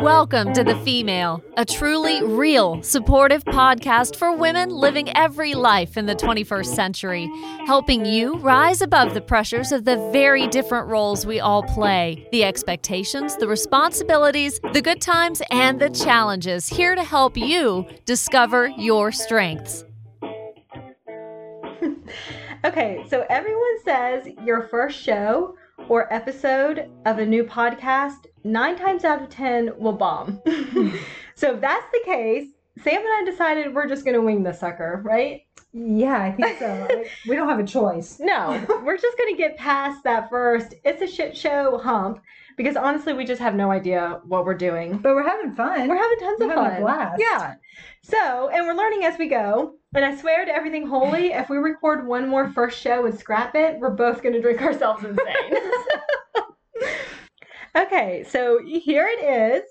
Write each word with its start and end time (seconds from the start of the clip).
Welcome 0.00 0.54
to 0.54 0.64
The 0.64 0.80
Female, 0.86 1.42
a 1.58 1.66
truly 1.66 2.22
real, 2.22 2.82
supportive 2.82 3.44
podcast 3.44 4.16
for 4.16 4.34
women 4.34 4.70
living 4.70 5.14
every 5.14 5.52
life 5.52 5.98
in 5.98 6.06
the 6.06 6.16
21st 6.16 6.74
century, 6.74 7.30
helping 7.66 8.06
you 8.06 8.36
rise 8.36 8.80
above 8.80 9.12
the 9.12 9.20
pressures 9.20 9.70
of 9.70 9.84
the 9.84 9.96
very 10.12 10.46
different 10.46 10.88
roles 10.88 11.26
we 11.26 11.40
all 11.40 11.62
play 11.62 12.26
the 12.32 12.42
expectations, 12.42 13.36
the 13.36 13.48
responsibilities, 13.48 14.58
the 14.72 14.80
good 14.80 15.02
times, 15.02 15.42
and 15.50 15.78
the 15.78 15.90
challenges, 15.90 16.68
here 16.68 16.94
to 16.94 17.04
help 17.04 17.36
you 17.36 17.86
discover 18.06 18.68
your 18.78 19.12
strengths. 19.12 19.84
okay, 22.64 23.04
so 23.10 23.26
everyone 23.28 23.82
says 23.84 24.26
your 24.42 24.68
first 24.68 24.98
show 24.98 25.54
or 25.88 26.12
episode 26.12 26.90
of 27.04 27.18
a 27.18 27.26
new 27.26 27.44
podcast, 27.44 28.26
nine 28.44 28.76
times 28.76 29.04
out 29.04 29.22
of 29.22 29.28
10 29.28 29.78
will 29.78 29.92
bomb. 29.92 30.40
so 31.34 31.54
if 31.54 31.60
that's 31.60 31.86
the 31.92 32.02
case, 32.04 32.48
Sam 32.82 32.96
and 32.96 33.06
I 33.06 33.22
decided 33.30 33.74
we're 33.74 33.88
just 33.88 34.04
going 34.04 34.14
to 34.14 34.22
wing 34.22 34.42
the 34.42 34.52
sucker, 34.52 35.00
right? 35.04 35.42
Yeah, 35.72 36.22
I 36.22 36.32
think 36.32 36.58
so. 36.58 37.04
we 37.28 37.36
don't 37.36 37.48
have 37.48 37.58
a 37.58 37.64
choice. 37.64 38.18
No, 38.26 38.64
we're 38.84 38.96
just 38.96 39.16
going 39.18 39.34
to 39.34 39.36
get 39.36 39.56
past 39.56 40.02
that 40.04 40.30
first. 40.30 40.74
It's 40.84 41.02
a 41.02 41.06
shit 41.06 41.36
show 41.36 41.78
hump 41.78 42.20
because 42.56 42.76
honestly, 42.76 43.12
we 43.12 43.24
just 43.24 43.40
have 43.40 43.54
no 43.54 43.70
idea 43.70 44.20
what 44.24 44.44
we're 44.44 44.54
doing. 44.54 44.98
But 44.98 45.14
we're 45.14 45.28
having 45.28 45.52
fun. 45.54 45.88
We're 45.88 45.96
having 45.96 46.18
tons 46.18 46.40
we're 46.40 46.46
of 46.46 46.58
having 46.58 46.70
fun. 46.72 46.76
A 46.76 46.80
blast. 46.80 47.20
Yeah. 47.20 47.54
So, 48.02 48.48
and 48.48 48.66
we're 48.66 48.74
learning 48.74 49.04
as 49.04 49.18
we 49.18 49.28
go. 49.28 49.74
And 49.96 50.04
I 50.04 50.14
swear 50.14 50.44
to 50.44 50.54
everything 50.54 50.86
holy, 50.86 51.32
if 51.32 51.48
we 51.48 51.56
record 51.56 52.06
one 52.06 52.28
more 52.28 52.50
first 52.50 52.78
show 52.78 53.06
and 53.06 53.18
scrap 53.18 53.54
it, 53.54 53.80
we're 53.80 53.88
both 53.88 54.22
going 54.22 54.34
to 54.34 54.42
drink 54.42 54.60
ourselves 54.60 55.02
insane. 55.02 55.26
okay, 57.76 58.22
so 58.28 58.60
here 58.66 59.08
it 59.08 59.24
is. 59.24 59.62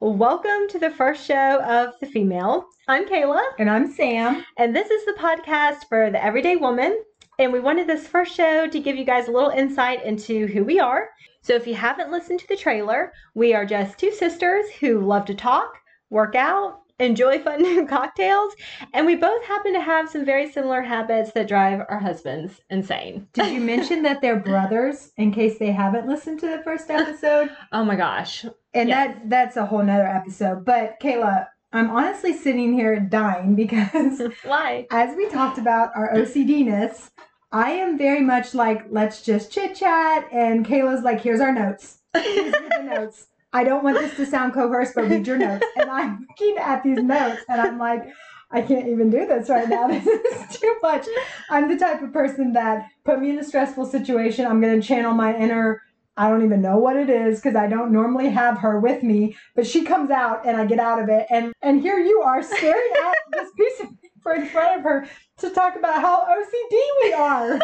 Welcome 0.00 0.66
to 0.70 0.80
the 0.80 0.90
first 0.90 1.24
show 1.24 1.62
of 1.62 1.94
The 2.00 2.08
Female. 2.08 2.66
I'm 2.88 3.08
Kayla. 3.08 3.40
And 3.60 3.70
I'm 3.70 3.88
Sam. 3.92 4.44
And 4.56 4.74
this 4.74 4.90
is 4.90 5.04
the 5.04 5.12
podcast 5.12 5.88
for 5.88 6.10
the 6.10 6.24
everyday 6.24 6.56
woman. 6.56 7.00
And 7.38 7.52
we 7.52 7.60
wanted 7.60 7.86
this 7.86 8.08
first 8.08 8.34
show 8.34 8.66
to 8.66 8.80
give 8.80 8.96
you 8.96 9.04
guys 9.04 9.28
a 9.28 9.32
little 9.32 9.50
insight 9.50 10.04
into 10.04 10.48
who 10.48 10.64
we 10.64 10.80
are. 10.80 11.08
So 11.42 11.54
if 11.54 11.68
you 11.68 11.76
haven't 11.76 12.10
listened 12.10 12.40
to 12.40 12.48
the 12.48 12.56
trailer, 12.56 13.12
we 13.36 13.54
are 13.54 13.64
just 13.64 13.96
two 13.96 14.10
sisters 14.10 14.64
who 14.80 15.06
love 15.06 15.24
to 15.26 15.36
talk, 15.36 15.72
work 16.10 16.34
out, 16.34 16.80
enjoy 16.98 17.38
fun 17.40 17.62
new 17.62 17.86
cocktails, 17.96 18.54
and 18.92 19.06
we 19.06 19.14
both 19.16 19.44
happen 19.44 19.72
to 19.74 19.80
have 19.80 20.08
some 20.10 20.24
very 20.24 20.50
similar 20.50 20.82
habits 20.82 21.32
that 21.32 21.48
drive 21.48 21.80
our 21.88 21.98
husbands 21.98 22.60
insane. 22.70 23.28
Did 23.32 23.52
you 23.52 23.60
mention 23.60 24.02
that 24.02 24.20
they're 24.20 24.40
brothers 24.40 25.12
in 25.16 25.32
case 25.32 25.58
they 25.58 25.70
haven't 25.72 26.08
listened 26.08 26.40
to 26.40 26.48
the 26.48 26.62
first 26.62 26.90
episode? 26.90 27.50
Oh 27.72 27.84
my 27.84 27.96
gosh. 27.96 28.44
And 28.74 28.88
Yes. 28.88 29.14
that 29.16 29.28
that's 29.30 29.56
a 29.56 29.66
whole 29.66 29.82
nother 29.82 30.06
episode. 30.06 30.64
But 30.64 30.98
Kayla, 31.00 31.46
I'm 31.72 31.90
honestly 31.90 32.32
sitting 32.36 32.72
here 32.74 32.98
dying 32.98 33.54
because 33.54 34.22
Why? 34.44 34.86
as 34.90 35.14
we 35.16 35.28
talked 35.28 35.58
about 35.58 35.90
our 35.94 36.12
OCDness, 36.14 37.10
I 37.52 37.70
am 37.72 37.96
very 37.98 38.20
much 38.20 38.54
like, 38.54 38.86
let's 38.90 39.22
just 39.22 39.50
chit 39.52 39.74
chat. 39.76 40.28
And 40.32 40.66
Kayla's 40.66 41.02
like, 41.02 41.20
here's 41.20 41.40
our 41.40 41.52
notes. 41.52 41.98
Here's 42.14 42.52
the 42.52 42.82
notes. 42.82 43.26
I 43.52 43.64
don't 43.64 43.82
want 43.82 43.98
this 43.98 44.16
to 44.16 44.26
sound 44.26 44.52
coerced, 44.52 44.94
but 44.94 45.08
read 45.08 45.26
your 45.26 45.38
notes. 45.38 45.64
And 45.76 45.90
I'm 45.90 46.26
looking 46.28 46.56
at 46.58 46.82
these 46.82 47.02
notes 47.02 47.42
and 47.48 47.60
I'm 47.60 47.78
like, 47.78 48.04
I 48.50 48.62
can't 48.62 48.88
even 48.88 49.10
do 49.10 49.26
this 49.26 49.48
right 49.48 49.68
now. 49.68 49.88
This 49.88 50.06
is 50.06 50.58
too 50.58 50.76
much. 50.82 51.06
I'm 51.50 51.68
the 51.68 51.78
type 51.78 52.02
of 52.02 52.12
person 52.12 52.52
that 52.54 52.88
put 53.04 53.20
me 53.20 53.30
in 53.30 53.38
a 53.38 53.44
stressful 53.44 53.86
situation. 53.86 54.46
I'm 54.46 54.60
going 54.60 54.80
to 54.80 54.86
channel 54.86 55.14
my 55.14 55.36
inner, 55.36 55.82
I 56.18 56.28
don't 56.28 56.44
even 56.44 56.60
know 56.60 56.78
what 56.78 56.96
it 56.96 57.08
is 57.08 57.38
because 57.38 57.54
I 57.54 57.68
don't 57.68 57.92
normally 57.92 58.28
have 58.30 58.58
her 58.58 58.80
with 58.80 59.04
me, 59.04 59.36
but 59.54 59.64
she 59.66 59.84
comes 59.84 60.10
out 60.10 60.44
and 60.44 60.56
I 60.56 60.66
get 60.66 60.80
out 60.80 61.00
of 61.00 61.08
it. 61.08 61.26
And, 61.30 61.52
and 61.62 61.80
here 61.80 61.98
you 62.00 62.22
are 62.22 62.42
staring 62.42 62.92
at 63.06 63.14
this 63.32 63.50
piece 63.56 63.80
of 63.80 63.88
paper 64.02 64.34
in 64.34 64.46
front 64.48 64.78
of 64.78 64.82
her 64.82 65.08
to 65.38 65.50
talk 65.50 65.76
about 65.76 66.02
how 66.02 66.26
OCD 66.26 66.78
we 67.04 67.12
are. 67.12 67.60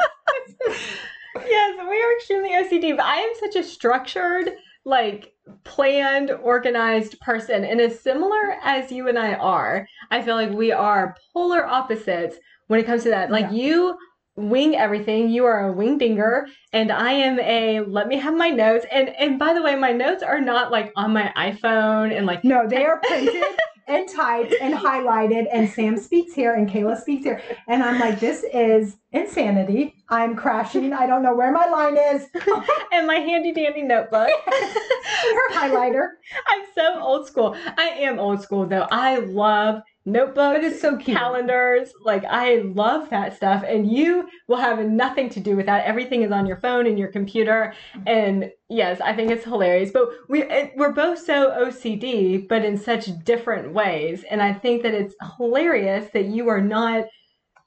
Yes, 1.45 1.81
we 1.91 2.01
are 2.01 2.13
extremely 2.15 2.51
OCD, 2.51 2.97
but 2.97 3.05
I 3.05 3.17
am 3.17 3.33
such 3.41 3.57
a 3.57 3.65
structured, 3.65 4.53
like 4.85 5.33
planned, 5.65 6.31
organized 6.31 7.19
person. 7.21 7.65
And 7.65 7.81
as 7.81 8.01
similar 8.01 8.57
as 8.63 8.93
you 8.93 9.09
and 9.09 9.19
I 9.19 9.35
are, 9.35 9.87
I 10.11 10.23
feel 10.23 10.35
like 10.37 10.51
we 10.51 10.73
are 10.73 11.17
polar 11.33 11.67
opposites 11.67 12.37
when 12.69 12.81
it 12.81 12.87
comes 12.87 13.03
to 13.05 13.11
that. 13.11 13.31
Like 13.31 13.47
Yeah. 13.47 13.53
you 13.53 13.99
wing 14.37 14.75
everything, 14.75 15.29
you 15.31 15.45
are 15.45 15.69
a 15.69 15.73
wing 15.73 15.97
dinger, 15.97 16.47
and 16.73 16.91
I 16.91 17.13
am 17.13 17.39
a 17.41 17.81
let 17.81 18.09
me 18.09 18.19
have 18.19 18.35
my 18.37 18.51
notes. 18.51 18.85
And 18.91 19.09
and 19.11 19.39
by 19.39 19.55
the 19.55 19.63
way, 19.63 19.77
my 19.77 19.93
notes 19.93 20.23
are 20.23 20.41
not 20.41 20.71
like 20.73 20.93
on 20.97 21.13
my 21.13 21.33
iPhone 21.37 22.17
and 22.17 22.27
like 22.27 22.45
No, 22.45 22.67
they 22.69 22.85
are 22.85 23.01
printed 23.01 23.43
and 23.87 24.09
typed 24.09 24.55
and 24.61 24.75
highlighted, 24.75 25.47
and 25.53 25.69
Sam 25.69 25.97
speaks 25.97 26.35
here 26.35 26.55
and 26.55 26.69
Kayla 26.69 27.01
speaks 27.01 27.25
here. 27.25 27.41
And 27.69 27.83
I'm 27.83 27.99
like, 27.99 28.21
this 28.21 28.45
is 28.53 28.97
insanity. 29.13 29.95
I'm 30.09 30.37
crashing. 30.37 30.93
I 30.93 31.07
don't 31.07 31.23
know 31.23 31.35
where 31.35 31.53
my 31.53 31.67
line 31.67 31.97
is. 31.97 32.27
and 32.93 33.07
my 33.07 33.17
handy 33.17 33.53
dandy 33.53 33.83
notebook. 33.83 34.29
Her 34.47 35.53
highlighter. 35.53 36.09
I'm 36.47 36.63
so 36.75 37.01
old 37.01 37.27
school. 37.27 37.57
I 37.79 37.89
am 38.01 38.19
old 38.19 38.43
school 38.43 38.67
though. 38.67 38.87
I 38.91 39.19
love 39.19 39.83
notebooks. 40.05 40.59
But 40.59 40.65
it's 40.65 40.81
so 40.81 40.97
cute. 40.97 41.17
Calendars. 41.17 41.93
Like 42.03 42.25
I 42.25 42.57
love 42.75 43.11
that 43.11 43.37
stuff. 43.37 43.65
And 43.67 43.91
you 43.91 44.29
will 44.49 44.57
have 44.57 44.79
nothing 44.87 45.29
to 45.31 45.41
do 45.41 45.57
with 45.57 45.67
that. 45.67 45.85
Everything 45.85 46.23
is 46.23 46.33
on 46.33 46.47
your 46.47 46.59
phone 46.59 46.87
and 46.87 46.99
your 46.99 47.09
computer. 47.09 47.75
And 48.07 48.51
yes, 48.69 49.01
I 49.01 49.15
think 49.15 49.31
it's 49.31 49.45
hilarious. 49.45 49.91
But 49.93 50.09
we 50.29 50.45
we're 50.77 50.93
both 50.93 51.19
so 51.19 51.51
OCD, 51.51 52.49
but 52.49 52.65
in 52.65 52.77
such 52.77 53.09
different 53.25 53.73
ways. 53.73 54.25
And 54.31 54.43
I 54.43 54.53
think 54.53 54.83
that 54.83 54.95
it's 54.95 55.15
hilarious 55.37 56.11
that 56.13 56.27
you 56.27 56.49
are 56.49 56.61
not 56.61 57.05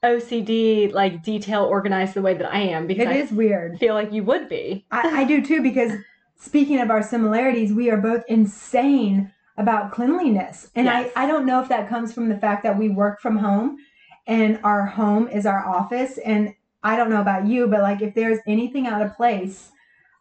OCD 0.04 0.92
like 0.92 1.22
detail 1.24 1.64
organized 1.64 2.14
the 2.14 2.22
way 2.22 2.34
that 2.34 2.52
I 2.52 2.60
am 2.60 2.86
because 2.86 3.08
it 3.08 3.16
is 3.16 3.32
I 3.32 3.34
weird. 3.34 3.78
feel 3.78 3.94
like 3.94 4.12
you 4.12 4.22
would 4.24 4.48
be. 4.48 4.86
I, 4.90 5.22
I 5.22 5.24
do 5.24 5.44
too, 5.44 5.60
because 5.60 5.92
speaking 6.36 6.80
of 6.80 6.90
our 6.90 7.02
similarities, 7.02 7.72
we 7.72 7.90
are 7.90 7.96
both 7.96 8.22
insane 8.28 9.32
about 9.58 9.92
cleanliness. 9.92 10.70
And 10.74 10.86
Yes. 10.86 11.10
I, 11.14 11.24
I 11.24 11.26
don't 11.26 11.46
know 11.46 11.60
if 11.60 11.68
that 11.68 11.88
comes 11.88 12.12
from 12.12 12.28
the 12.28 12.38
fact 12.38 12.62
that 12.62 12.78
we 12.78 12.88
work 12.88 13.20
from 13.20 13.36
home 13.36 13.76
and 14.26 14.58
our 14.64 14.86
home 14.86 15.28
is 15.28 15.46
our 15.46 15.66
office. 15.66 16.18
And 16.18 16.54
I 16.82 16.96
don't 16.96 17.10
know 17.10 17.20
about 17.20 17.46
you, 17.46 17.66
but 17.66 17.82
like 17.82 18.00
if 18.00 18.14
there's 18.14 18.38
anything 18.46 18.86
out 18.86 19.02
of 19.02 19.16
place, 19.16 19.70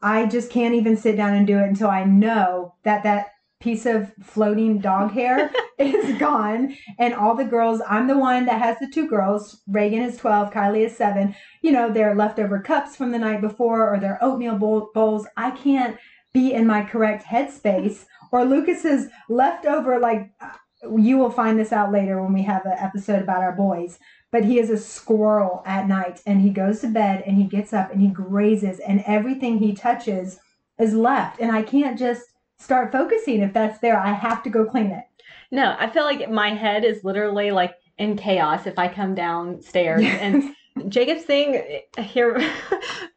I 0.02 0.26
just 0.26 0.52
can't 0.52 0.76
even 0.76 0.98
sit 0.98 1.16
down 1.16 1.34
and 1.34 1.48
do 1.48 1.58
it 1.60 1.70
until 1.70 1.90
I 1.90 2.04
know 2.04 2.76
that 2.84 3.04
that 3.04 3.28
piece 3.60 3.86
of 3.86 4.14
floating 4.24 4.80
dog 4.80 5.12
hair 5.12 5.52
is 5.80 6.18
gone 6.20 6.76
and 7.00 7.14
all 7.14 7.34
the 7.36 7.44
girls 7.44 7.82
i'm 7.90 8.08
the 8.08 8.18
one 8.18 8.46
that 8.46 8.62
has 8.62 8.78
the 8.80 8.88
two 8.88 9.08
girls 9.08 9.62
reagan 9.68 10.02
is 10.02 10.16
12 10.18 10.52
kylie 10.52 10.86
is 10.86 10.96
7 10.96 11.36
you 11.64 11.72
know 11.72 11.92
their 11.92 12.14
leftover 12.14 12.60
cups 12.60 12.96
from 12.96 13.12
the 13.12 13.18
night 13.18 13.42
before 13.42 13.92
or 13.92 14.00
their 14.00 14.20
oatmeal 14.22 14.58
bowl, 14.58 14.92
bowls 14.94 15.26
i 15.38 15.50
can't 15.50 15.98
be 16.34 16.54
in 16.54 16.68
my 16.68 16.84
correct 16.84 17.26
headspace 17.26 18.06
or 18.32 18.46
lucas's 18.46 19.08
leftover 19.30 20.00
like 20.00 20.32
uh, 20.42 20.50
you 20.96 21.18
will 21.18 21.32
find 21.32 21.58
this 21.60 21.72
out 21.72 21.92
later 21.92 22.22
when 22.22 22.34
we 22.34 22.44
have 22.44 22.66
an 22.66 22.76
episode 22.78 23.22
about 23.22 23.42
our 23.42 23.54
boys 23.54 24.00
but 24.32 24.44
he 24.44 24.60
is 24.60 24.70
a 24.70 24.78
squirrel 24.78 25.64
at 25.66 25.88
night 25.88 26.22
and 26.26 26.42
he 26.42 26.50
goes 26.50 26.82
to 26.82 26.88
bed 26.88 27.24
and 27.26 27.38
he 27.38 27.44
gets 27.44 27.74
up 27.74 27.92
and 27.92 28.02
he 28.02 28.08
grazes 28.08 28.80
and 28.80 29.04
everything 29.08 29.58
he 29.58 29.74
touches 29.74 30.40
is 30.80 30.94
left 30.94 31.40
and 31.40 31.52
i 31.52 31.62
can't 31.62 31.98
just 31.98 32.34
start 32.60 32.92
focusing 32.92 33.42
if 33.42 33.54
that's 33.54 33.80
there. 33.80 34.00
I 34.00 34.14
have 34.14 34.44
to 34.44 34.50
go 34.50 34.66
clean 34.66 34.88
it. 34.88 35.04
No, 35.52 35.76
I 35.80 35.90
feel 35.90 36.04
like 36.04 36.30
my 36.30 36.50
head 36.50 36.84
is 36.84 37.04
literally 37.04 37.52
like 37.52 37.76
in 37.98 38.18
chaos 38.18 38.68
if 38.68 38.78
I 38.78 38.88
come 38.88 39.16
downstairs 39.16 40.04
and 40.04 40.56
Jacob's 40.90 41.24
thing 41.24 41.82
here 42.00 42.38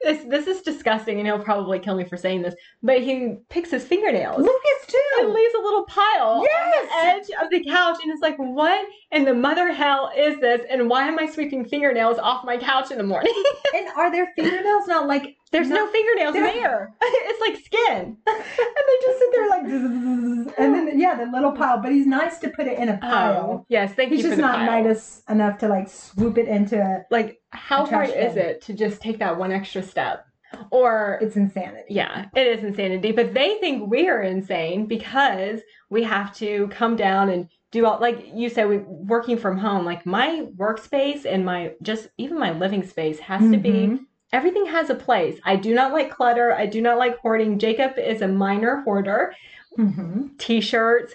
this, 0.03 0.25
this 0.25 0.47
is 0.47 0.62
disgusting 0.62 1.19
and 1.19 1.26
he'll 1.26 1.38
probably 1.38 1.78
kill 1.78 1.97
me 1.97 2.04
for 2.04 2.16
saying 2.16 2.43
this, 2.43 2.54
but 2.82 3.00
he 3.00 3.36
picks 3.48 3.71
his 3.71 3.84
fingernails 3.84 4.39
lucas 4.39 4.86
too 4.86 4.98
And 5.21 5.33
leaves 5.33 5.54
a 5.54 5.62
little 5.62 5.84
pile 5.84 6.45
Yes! 6.48 6.74
on 6.74 6.86
the 6.86 7.07
edge 7.07 7.45
of 7.45 7.51
the 7.51 7.65
couch 7.65 7.98
and 8.03 8.12
it's 8.12 8.22
like, 8.22 8.36
what 8.36 8.86
in 9.12 9.24
the 9.24 9.34
mother 9.34 9.72
hell 9.72 10.10
is 10.16 10.41
this? 10.41 10.62
And 10.71 10.89
why 10.89 11.07
am 11.07 11.18
I 11.18 11.27
sweeping 11.27 11.65
fingernails 11.65 12.18
off 12.18 12.45
my 12.45 12.57
couch 12.57 12.91
in 12.91 12.98
the 12.98 13.04
morning? 13.04 13.34
and 13.74 13.89
are 13.97 14.10
their 14.10 14.33
fingernails 14.36 14.86
not 14.86 15.06
like 15.06 15.36
There's 15.52 15.68
no, 15.68 15.84
No, 15.84 15.91
fingernails 15.91 16.34
they're- 16.34 16.44
there. 16.44 16.94
it's 17.02 17.41
like 17.41 17.64
skin. 17.64 18.16
and 18.26 18.36
they 18.36 19.06
just 19.06 19.18
sit 19.18 19.28
there 19.32 19.48
like 19.48 19.62
and 19.64 20.74
then 20.74 20.98
yeah 20.98 21.14
the 21.16 21.26
little 21.26 21.52
pile 21.52 21.80
but 21.80 21.91
he's 21.92 22.06
nice 22.06 22.38
to 22.38 22.50
put 22.50 22.66
it 22.66 22.78
in 22.78 22.88
a 22.88 22.98
pile 22.98 23.47
Oh, 23.60 23.66
yes, 23.68 23.92
thank 23.94 24.10
he's 24.10 24.22
you 24.22 24.28
He's 24.30 24.36
just 24.36 24.41
not 24.41 24.56
pile. 24.58 24.84
nice 24.84 25.22
enough 25.28 25.58
to 25.58 25.68
like 25.68 25.88
swoop 25.88 26.38
it 26.38 26.47
into 26.48 27.04
Like, 27.10 27.41
how 27.50 27.84
A 27.84 27.86
hard 27.91 28.08
is 28.10 28.36
it 28.36 28.62
to 28.62 28.72
just 28.74 29.00
take 29.00 29.18
that 29.18 29.38
one 29.38 29.50
extra 29.52 29.82
step? 29.82 30.24
Or 30.70 31.18
it's 31.20 31.36
insanity 31.36 31.84
Yeah, 31.94 32.26
it 32.34 32.46
is 32.46 32.64
insanity. 32.64 33.12
But 33.12 33.34
they 33.34 33.56
think 33.60 33.88
we're 33.91 34.22
insane 34.22 34.86
because 34.86 35.60
we 35.91 36.03
have 36.04 36.34
to 36.36 36.68
come 36.68 36.96
down 36.96 37.28
and 37.30 37.48
do 37.72 37.86
all 37.86 38.00
like 38.00 38.30
you 38.34 38.48
said, 38.50 38.68
we 38.68 38.78
working 38.78 39.36
from 39.38 39.56
home. 39.58 39.84
Like 39.84 40.04
my 40.06 40.46
workspace 40.56 41.24
and 41.24 41.44
my 41.44 41.72
just 41.82 42.08
even 42.18 42.38
my 42.38 42.50
living 42.53 42.84
space 42.84 43.20
has 43.20 43.41
to 43.50 43.56
be 43.58 43.70
Mhm. 43.70 43.98
Everything 44.32 44.66
has 44.66 44.91
a 44.91 44.94
place. 44.94 45.38
I 45.44 45.56
do 45.56 45.74
not 45.74 45.92
like 45.92 46.10
clutter. 46.10 46.53
I 46.54 46.66
do 46.66 46.80
not 46.80 46.98
like 46.98 47.18
hoarding. 47.18 47.59
Jacob 47.59 47.98
is 47.98 48.22
a 48.22 48.28
minor 48.28 48.82
hoarder. 48.82 49.34
hmm 49.77 50.28
T-shirts, 50.38 51.15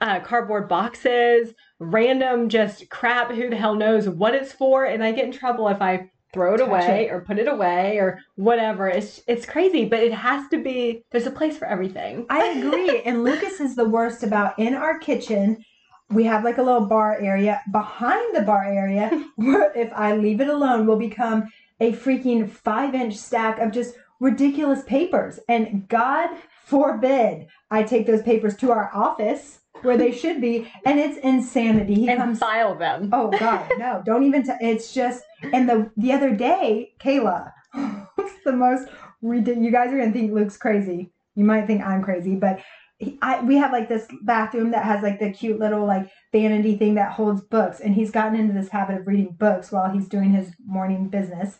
uh, 0.00 0.20
cardboard 0.20 0.68
boxes, 0.68 1.54
random 1.78 2.48
just 2.48 2.88
crap. 2.90 3.30
Who 3.32 3.50
the 3.50 3.56
hell 3.56 3.74
knows 3.74 4.08
what 4.08 4.34
it's 4.34 4.52
for? 4.52 4.84
And 4.84 5.02
I 5.02 5.12
get 5.12 5.24
in 5.26 5.32
trouble 5.32 5.68
if 5.68 5.80
I 5.82 6.10
throw 6.32 6.54
it 6.54 6.58
Touch 6.58 6.68
away 6.68 7.06
it. 7.06 7.12
or 7.12 7.20
put 7.22 7.38
it 7.38 7.48
away 7.48 7.96
or 7.98 8.20
whatever. 8.36 8.86
It's 8.88 9.22
it's 9.26 9.46
crazy, 9.46 9.84
but 9.86 10.00
it 10.00 10.12
has 10.12 10.46
to 10.50 10.62
be. 10.62 11.04
There's 11.10 11.26
a 11.26 11.30
place 11.30 11.56
for 11.58 11.66
everything. 11.66 12.26
I 12.30 12.46
agree. 12.48 13.00
and 13.02 13.24
Lucas 13.24 13.60
is 13.60 13.74
the 13.76 13.88
worst 13.88 14.22
about 14.22 14.58
in 14.58 14.74
our 14.74 14.98
kitchen. 14.98 15.64
We 16.10 16.24
have 16.24 16.42
like 16.44 16.56
a 16.58 16.62
little 16.62 16.86
bar 16.86 17.18
area. 17.20 17.60
Behind 17.70 18.34
the 18.36 18.42
bar 18.42 18.64
area, 18.64 19.10
where 19.36 19.72
if 19.76 19.92
I 19.92 20.16
leave 20.16 20.40
it 20.40 20.48
alone, 20.48 20.86
will 20.86 20.96
become 20.98 21.48
a 21.80 21.92
freaking 21.92 22.48
five 22.50 22.94
inch 22.94 23.16
stack 23.16 23.58
of 23.58 23.72
just 23.72 23.94
ridiculous 24.20 24.82
papers. 24.84 25.38
And 25.48 25.88
God 25.88 26.30
forbid 26.64 27.46
I 27.70 27.82
take 27.82 28.06
those 28.06 28.22
papers 28.22 28.56
to 28.56 28.72
our 28.72 28.90
office 28.94 29.60
where 29.82 29.96
they 29.96 30.12
should 30.12 30.40
be. 30.40 30.70
And 30.84 30.98
it's 30.98 31.18
insanity. 31.18 31.94
He 31.94 32.08
and 32.08 32.18
comes 32.18 32.38
file 32.38 32.74
them. 32.74 33.10
Oh 33.12 33.30
God, 33.30 33.70
no! 33.78 34.02
Don't 34.04 34.24
even. 34.24 34.42
T- 34.42 34.52
it's 34.60 34.92
just. 34.92 35.24
And 35.52 35.68
the 35.68 35.90
the 35.96 36.12
other 36.12 36.34
day, 36.34 36.94
Kayla, 37.00 37.52
the 38.44 38.52
most. 38.52 38.88
You 39.20 39.70
guys 39.70 39.92
are 39.92 39.98
gonna 39.98 40.12
think 40.12 40.32
Luke's 40.32 40.56
crazy. 40.56 41.12
You 41.34 41.44
might 41.44 41.66
think 41.66 41.82
I'm 41.82 42.02
crazy, 42.02 42.34
but 42.34 42.60
I 43.22 43.42
we 43.42 43.56
have 43.56 43.72
like 43.72 43.88
this 43.88 44.08
bathroom 44.22 44.72
that 44.72 44.84
has 44.84 45.02
like 45.02 45.20
the 45.20 45.30
cute 45.30 45.60
little 45.60 45.86
like 45.86 46.10
vanity 46.32 46.76
thing 46.76 46.94
that 46.94 47.12
holds 47.12 47.42
books, 47.42 47.80
and 47.80 47.94
he's 47.94 48.10
gotten 48.10 48.38
into 48.38 48.54
this 48.54 48.70
habit 48.70 49.00
of 49.00 49.06
reading 49.06 49.36
books 49.38 49.70
while 49.70 49.90
he's 49.90 50.08
doing 50.08 50.32
his 50.32 50.52
morning 50.66 51.08
business. 51.08 51.58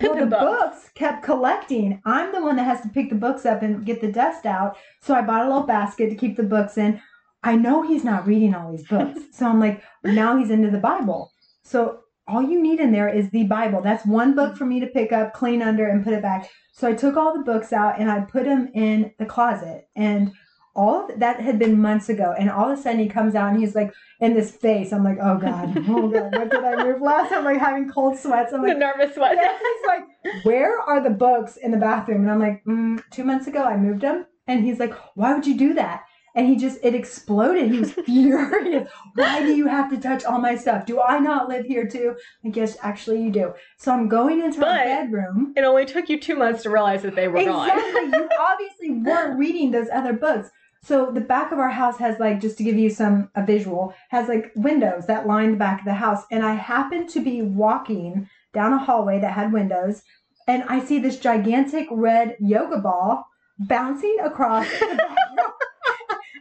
Well, 0.00 0.14
the 0.14 0.26
books. 0.26 0.42
books 0.42 0.90
kept 0.94 1.24
collecting. 1.24 2.00
I'm 2.04 2.32
the 2.32 2.40
one 2.40 2.56
that 2.56 2.64
has 2.64 2.80
to 2.82 2.88
pick 2.88 3.10
the 3.10 3.16
books 3.16 3.44
up 3.44 3.62
and 3.62 3.84
get 3.84 4.00
the 4.00 4.12
dust 4.12 4.46
out. 4.46 4.76
So 5.02 5.14
I 5.14 5.22
bought 5.22 5.44
a 5.44 5.48
little 5.48 5.66
basket 5.66 6.08
to 6.10 6.16
keep 6.16 6.36
the 6.36 6.44
books 6.44 6.78
in. 6.78 7.00
I 7.42 7.56
know 7.56 7.82
he's 7.82 8.04
not 8.04 8.26
reading 8.26 8.54
all 8.54 8.70
these 8.70 8.86
books. 8.86 9.20
So 9.32 9.46
I'm 9.46 9.60
like, 9.60 9.84
now 10.02 10.36
he's 10.36 10.50
into 10.50 10.70
the 10.70 10.78
Bible. 10.78 11.30
So 11.62 12.00
all 12.26 12.42
you 12.42 12.60
need 12.60 12.80
in 12.80 12.90
there 12.90 13.08
is 13.08 13.30
the 13.30 13.44
Bible. 13.44 13.80
That's 13.80 14.04
one 14.04 14.34
book 14.34 14.56
for 14.56 14.66
me 14.66 14.80
to 14.80 14.86
pick 14.86 15.12
up, 15.12 15.32
clean 15.32 15.62
under, 15.62 15.86
and 15.86 16.02
put 16.02 16.12
it 16.12 16.22
back. 16.22 16.50
So 16.72 16.88
I 16.88 16.94
took 16.94 17.16
all 17.16 17.32
the 17.32 17.44
books 17.44 17.72
out 17.72 18.00
and 18.00 18.10
I 18.10 18.20
put 18.20 18.44
them 18.44 18.68
in 18.74 19.12
the 19.18 19.26
closet. 19.26 19.88
And 19.94 20.32
all 20.74 21.08
of 21.10 21.18
that 21.20 21.40
had 21.40 21.58
been 21.58 21.80
months 21.80 22.08
ago. 22.08 22.34
And 22.38 22.50
all 22.50 22.70
of 22.70 22.78
a 22.78 22.82
sudden 22.82 23.00
he 23.00 23.08
comes 23.08 23.34
out 23.34 23.50
and 23.50 23.58
he's 23.60 23.74
like 23.74 23.92
in 24.20 24.34
this 24.34 24.50
face. 24.50 24.92
I'm 24.92 25.04
like, 25.04 25.18
oh 25.20 25.38
God, 25.38 25.76
oh 25.88 26.08
God, 26.08 26.32
what 26.34 26.50
did 26.50 26.64
I 26.64 26.84
move 26.84 27.00
last? 27.02 27.32
I'm 27.32 27.44
like 27.44 27.58
having 27.58 27.90
cold 27.90 28.18
sweats. 28.18 28.52
I'm 28.52 28.62
The 28.62 28.68
like, 28.68 28.78
nervous 28.78 29.14
sweat. 29.14 29.36
Yes, 29.36 29.60
he's 29.60 29.86
like, 29.86 30.44
where 30.44 30.80
are 30.80 31.02
the 31.02 31.10
books 31.10 31.56
in 31.56 31.70
the 31.70 31.76
bathroom? 31.78 32.22
And 32.22 32.30
I'm 32.30 32.40
like, 32.40 32.64
mm, 32.64 33.02
two 33.10 33.24
months 33.24 33.46
ago 33.46 33.62
I 33.62 33.76
moved 33.76 34.02
them. 34.02 34.26
And 34.46 34.64
he's 34.64 34.78
like, 34.78 34.94
why 35.14 35.34
would 35.34 35.46
you 35.46 35.58
do 35.58 35.74
that? 35.74 36.04
And 36.38 36.46
he 36.46 36.54
just, 36.56 36.78
it 36.84 36.94
exploded. 36.94 37.70
He 37.72 37.80
was 37.80 37.92
furious. 38.06 38.88
Why 39.16 39.42
do 39.42 39.54
you 39.56 39.66
have 39.66 39.90
to 39.90 39.98
touch 39.98 40.24
all 40.24 40.38
my 40.38 40.54
stuff? 40.54 40.86
Do 40.86 41.00
I 41.00 41.18
not 41.18 41.48
live 41.48 41.66
here 41.66 41.86
too? 41.88 42.14
I 42.44 42.50
guess 42.50 42.76
actually 42.80 43.22
you 43.24 43.30
do. 43.32 43.54
So 43.76 43.92
I'm 43.92 44.08
going 44.08 44.40
into 44.40 44.60
But- 44.60 44.68
my 44.76 44.84
bedroom. 44.84 45.52
It 45.56 45.62
only 45.64 45.84
took 45.84 46.08
you 46.08 46.20
two 46.20 46.36
months 46.36 46.62
to 46.62 46.70
realize 46.70 47.02
that 47.02 47.16
they 47.16 47.26
were 47.26 47.44
gone. 47.44 47.68
Exactly. 47.68 48.02
you 48.18 48.28
obviously 48.40 48.90
weren't 48.92 49.36
reading 49.36 49.72
those 49.72 49.88
other 49.92 50.12
books. 50.12 50.48
So 50.84 51.10
the 51.10 51.20
back 51.20 51.50
of 51.50 51.58
our 51.58 51.70
house 51.70 51.98
has 51.98 52.20
like 52.20 52.40
just 52.40 52.56
to 52.58 52.62
give 52.64 52.76
you 52.78 52.88
some 52.88 53.30
a 53.34 53.44
visual 53.44 53.92
has 54.10 54.28
like 54.28 54.52
windows 54.54 55.06
that 55.06 55.26
line 55.26 55.50
the 55.50 55.56
back 55.56 55.80
of 55.80 55.84
the 55.86 55.94
house 55.94 56.22
and 56.30 56.44
I 56.44 56.54
happened 56.54 57.08
to 57.10 57.20
be 57.20 57.42
walking 57.42 58.28
down 58.54 58.72
a 58.72 58.78
hallway 58.78 59.18
that 59.18 59.32
had 59.32 59.52
windows 59.52 60.02
and 60.46 60.62
I 60.68 60.78
see 60.84 61.00
this 61.00 61.18
gigantic 61.18 61.88
red 61.90 62.36
yoga 62.38 62.78
ball 62.78 63.26
bouncing 63.58 64.18
across 64.22 64.68
the 64.78 65.02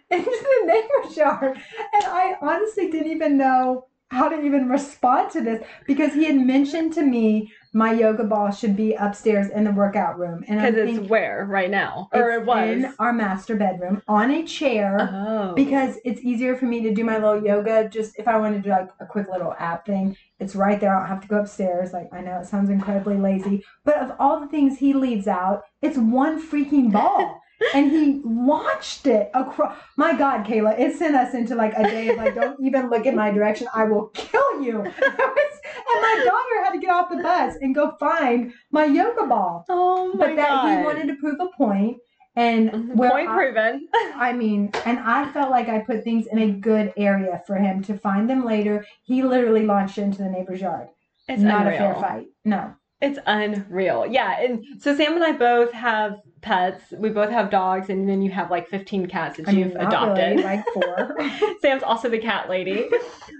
into 0.12 0.26
the 0.26 0.66
neighbor's 0.66 1.18
yard 1.18 1.58
and 1.94 2.04
I 2.06 2.36
honestly 2.42 2.90
didn't 2.90 3.12
even 3.12 3.38
know 3.38 3.88
how 4.10 4.30
to 4.30 4.42
even 4.42 4.70
respond 4.70 5.32
to 5.32 5.42
this 5.42 5.66
because 5.86 6.14
he 6.14 6.26
had 6.26 6.38
mentioned 6.38 6.94
to 6.94 7.02
me 7.02 7.52
my 7.74 7.92
yoga 7.94 8.24
ball 8.24 8.50
should 8.50 8.76
be 8.76 8.94
upstairs 8.94 9.50
in 9.50 9.64
the 9.64 9.72
workout 9.72 10.18
room 10.18 10.44
and 10.48 10.60
Because 10.60 10.98
it's 10.98 11.10
where 11.10 11.46
right 11.46 11.70
now, 11.70 12.10
or 12.14 12.32
it 12.32 12.46
was. 12.46 12.70
in 12.70 12.94
our 12.98 13.14
master 13.14 13.56
bedroom 13.56 14.02
on 14.08 14.32
a 14.32 14.44
chair 14.44 15.10
oh. 15.12 15.54
because 15.54 15.98
it's 16.06 16.22
easier 16.22 16.56
for 16.56 16.66
me 16.66 16.82
to 16.84 16.94
do 16.94 17.04
my 17.04 17.18
little 17.18 17.46
yoga. 17.46 17.88
Just 17.90 18.18
if 18.18 18.28
I 18.28 18.38
want 18.38 18.56
to 18.56 18.62
do 18.62 18.70
like 18.70 18.90
a 19.00 19.06
quick 19.06 19.28
little 19.30 19.54
app 19.60 19.86
thing, 19.86 20.16
it's 20.40 20.56
right 20.56 20.80
there. 20.80 20.96
I 20.96 21.00
don't 21.02 21.10
have 21.10 21.22
to 21.22 21.28
go 21.28 21.42
upstairs. 21.42 21.92
Like 21.94 22.08
I 22.14 22.22
know 22.22 22.40
it 22.40 22.48
sounds 22.48 22.70
incredibly 22.70 23.18
lazy, 23.18 23.64
but 23.84 23.98
of 23.98 24.14
all 24.18 24.40
the 24.40 24.48
things 24.48 24.80
he 24.80 24.94
leaves 24.94 25.28
out, 25.28 25.64
it's 25.82 25.98
one 25.98 26.42
freaking 26.42 26.92
ball. 26.92 27.42
And 27.74 27.92
he 27.92 28.22
launched 28.24 29.08
it 29.08 29.30
across. 29.34 29.78
My 29.96 30.16
God, 30.18 30.46
Kayla, 30.46 30.80
it 30.80 30.96
sent 30.96 31.16
us 31.16 31.34
into 31.34 31.56
like 31.56 31.74
a 31.76 31.84
day 31.84 32.10
of 32.10 32.18
like, 32.18 32.36
don't 32.36 32.60
even 32.64 32.90
look 32.90 33.06
in 33.06 33.16
my 33.16 33.32
direction. 33.32 33.68
I 33.74 33.86
will 33.86 34.08
kill 34.10 34.62
you. 34.62 34.80
Was- 34.82 35.62
and 35.90 36.02
my 36.02 36.24
daughter 36.26 36.64
had 36.66 36.72
to 36.74 36.80
get 36.80 36.90
off 36.92 37.10
the 37.10 37.18
bus 37.18 37.56
and 37.62 37.74
go 37.76 37.96
find 38.00 38.54
my 38.72 38.86
yoga 38.86 39.26
ball. 39.28 39.66
oh 39.70 40.14
my 40.14 40.28
But 40.28 40.36
that 40.38 40.48
god. 40.50 40.78
he 40.80 40.84
wanted 40.84 41.08
to 41.08 41.16
prove 41.16 41.40
a 41.40 41.48
point, 41.58 41.98
and 42.36 42.70
mhm. 42.72 42.96
where 42.96 43.10
Point 43.12 43.30
I- 43.30 43.36
proven. 43.36 43.88
I 44.16 44.34
mean, 44.34 44.72
and 44.86 45.00
I 45.00 45.32
felt 45.32 45.50
like 45.52 45.68
I 45.70 45.80
put 45.80 46.04
things 46.04 46.28
in 46.32 46.40
a 46.40 46.52
good 46.52 46.94
area 46.98 47.42
for 47.48 47.56
him 47.56 47.84
to 47.84 47.98
find 47.98 48.30
them 48.30 48.46
later. 48.46 48.86
He 49.04 49.24
literally 49.24 49.66
launched 49.66 49.98
into 49.98 50.20
the 50.20 50.30
neighbor's 50.30 50.62
yard. 50.62 50.88
It's 51.28 51.42
Not 51.42 51.62
unreal. 51.68 51.76
a 51.76 51.78
fair 51.78 51.96
fight. 51.96 52.28
No. 52.46 52.74
It's 53.02 53.20
unreal. 53.28 54.08
Yeah. 54.08 54.40
And 54.42 54.64
so 54.82 54.96
Sam 54.96 55.14
and 55.16 55.24
I 55.24 55.32
both 55.34 55.72
have 55.74 56.20
pets. 56.48 56.94
We 56.98 57.10
both 57.10 57.30
have 57.30 57.52
dogs, 57.52 57.90
and 57.90 58.08
then 58.08 58.22
you 58.22 58.32
have 58.32 58.50
like 58.50 58.68
15 58.70 59.08
cats 59.08 59.38
that 59.38 59.50
I 59.50 59.52
mean, 59.52 59.60
you've 59.60 59.76
adopted. 59.76 60.38
really, 60.38 60.44
like 60.44 60.66
four. 60.74 61.18
Sam's 61.62 61.84
also 61.84 62.10
the 62.10 62.20
cat 62.20 62.50
lady. 62.50 62.90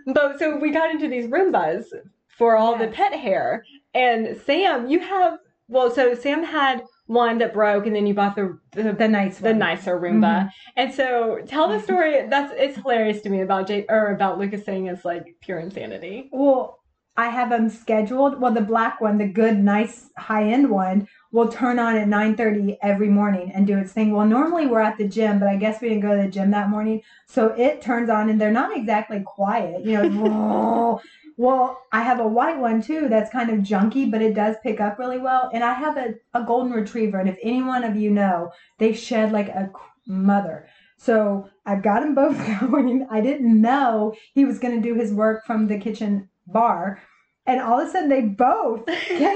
but 0.08 0.38
so 0.38 0.58
we 0.58 0.72
got 0.72 0.92
into 0.92 1.08
these 1.08 1.28
Roombas 1.28 1.86
for 2.28 2.58
all 2.58 2.78
the 2.78 2.88
pet 2.88 3.14
hair. 3.14 3.64
And 3.94 4.40
Sam, 4.46 4.88
you 4.88 5.00
have 5.00 5.40
well, 5.70 5.92
so 5.92 6.16
Sam 6.16 6.44
had 6.44 6.84
one 7.08 7.38
that 7.40 7.54
broke, 7.54 7.86
and 7.86 7.96
then 7.96 8.06
you 8.06 8.14
bought 8.14 8.36
the 8.36 8.60
the, 8.72 8.94
the 8.94 9.08
nice 9.08 9.40
the 9.40 9.54
nicer 9.54 10.00
Roomba. 10.00 10.22
Mm-hmm. 10.22 10.48
And 10.76 10.94
so 10.94 11.40
tell 11.48 11.68
the 11.68 11.76
mm-hmm. 11.76 11.84
story. 11.84 12.28
That's 12.28 12.54
it's 12.58 12.78
hilarious 12.78 13.22
to 13.22 13.30
me 13.30 13.42
about 13.42 13.68
Jay 13.68 13.86
or 13.90 14.12
about 14.12 14.38
Lucas 14.38 14.66
saying 14.66 14.88
it's 14.88 15.06
like 15.06 15.36
pure 15.42 15.60
insanity. 15.60 16.30
Well, 16.32 16.80
I 17.18 17.30
have 17.30 17.50
them 17.50 17.70
scheduled. 17.70 18.40
Well, 18.40 18.54
the 18.54 18.62
black 18.62 19.02
one, 19.02 19.18
the 19.18 19.28
good, 19.28 19.58
nice, 19.58 20.10
high-end 20.18 20.70
one, 20.70 21.08
will 21.32 21.48
turn 21.48 21.80
on 21.80 21.96
at 21.96 22.08
9:30 22.08 22.78
every 22.82 23.10
morning 23.10 23.52
and 23.54 23.68
do 23.68 23.78
its 23.78 23.92
thing. 23.92 24.14
Well, 24.14 24.26
normally 24.26 24.68
we're 24.68 24.82
at 24.82 24.98
the 24.98 25.08
gym, 25.08 25.40
but 25.40 25.50
I 25.50 25.58
guess 25.58 25.82
we 25.82 25.90
didn't 25.90 26.04
go 26.04 26.16
to 26.16 26.22
the 26.22 26.30
gym 26.30 26.52
that 26.52 26.70
morning, 26.70 27.02
so 27.26 27.50
it 27.50 27.82
turns 27.82 28.10
on, 28.10 28.30
and 28.30 28.40
they're 28.40 28.52
not 28.52 28.76
exactly 28.76 29.22
quiet. 29.26 29.86
You 29.86 30.10
know, 30.10 31.02
well, 31.38 31.82
I 31.92 32.02
have 32.02 32.20
a 32.20 32.28
white 32.28 32.58
one 32.58 32.82
too 32.82 33.08
that's 33.10 33.32
kind 33.32 33.50
of 33.50 33.60
junky, 33.60 34.10
but 34.10 34.22
it 34.22 34.34
does 34.34 34.56
pick 34.64 34.80
up 34.80 34.98
really 34.98 35.20
well. 35.20 35.50
And 35.54 35.64
I 35.64 35.74
have 35.74 35.98
a, 35.98 36.16
a 36.34 36.44
golden 36.44 36.72
retriever, 36.72 37.20
and 37.20 37.30
if 37.30 37.38
any 37.44 37.62
one 37.62 37.84
of 37.84 37.96
you 37.96 38.10
know, 38.10 38.52
they 38.80 38.94
shed 38.94 39.32
like 39.32 39.50
a 39.50 39.72
mother. 40.08 40.68
So 40.98 41.48
I've 41.66 41.84
got 41.84 42.02
them 42.02 42.16
both 42.16 42.38
going. 42.60 43.08
I 43.10 43.22
didn't 43.22 43.62
know 43.62 44.16
he 44.34 44.46
was 44.46 44.60
going 44.60 44.82
to 44.82 44.88
do 44.88 44.96
his 44.96 45.14
work 45.14 45.46
from 45.46 45.68
the 45.68 45.78
kitchen 45.78 46.30
bar. 46.48 47.00
And 47.48 47.62
all 47.62 47.80
of 47.80 47.88
a 47.88 47.92
sudden, 47.92 48.10
they 48.10 48.22
both 48.22 48.86
came 49.08 49.22
into 49.22 49.36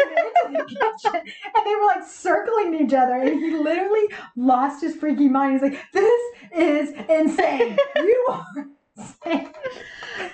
the 0.52 0.66
kitchen 0.66 1.16
and 1.16 1.66
they 1.66 1.76
were 1.76 1.86
like 1.88 2.06
circling 2.06 2.76
each 2.76 2.94
other. 2.94 3.14
And 3.14 3.40
he 3.40 3.56
literally 3.58 4.08
lost 4.36 4.82
his 4.82 4.96
freaky 4.96 5.30
mind. 5.30 5.54
He's 5.54 5.62
like, 5.62 5.80
This 5.94 6.22
is 6.56 6.90
insane. 7.10 7.78
You 7.96 8.26
are 8.30 8.68
insane. 8.98 9.54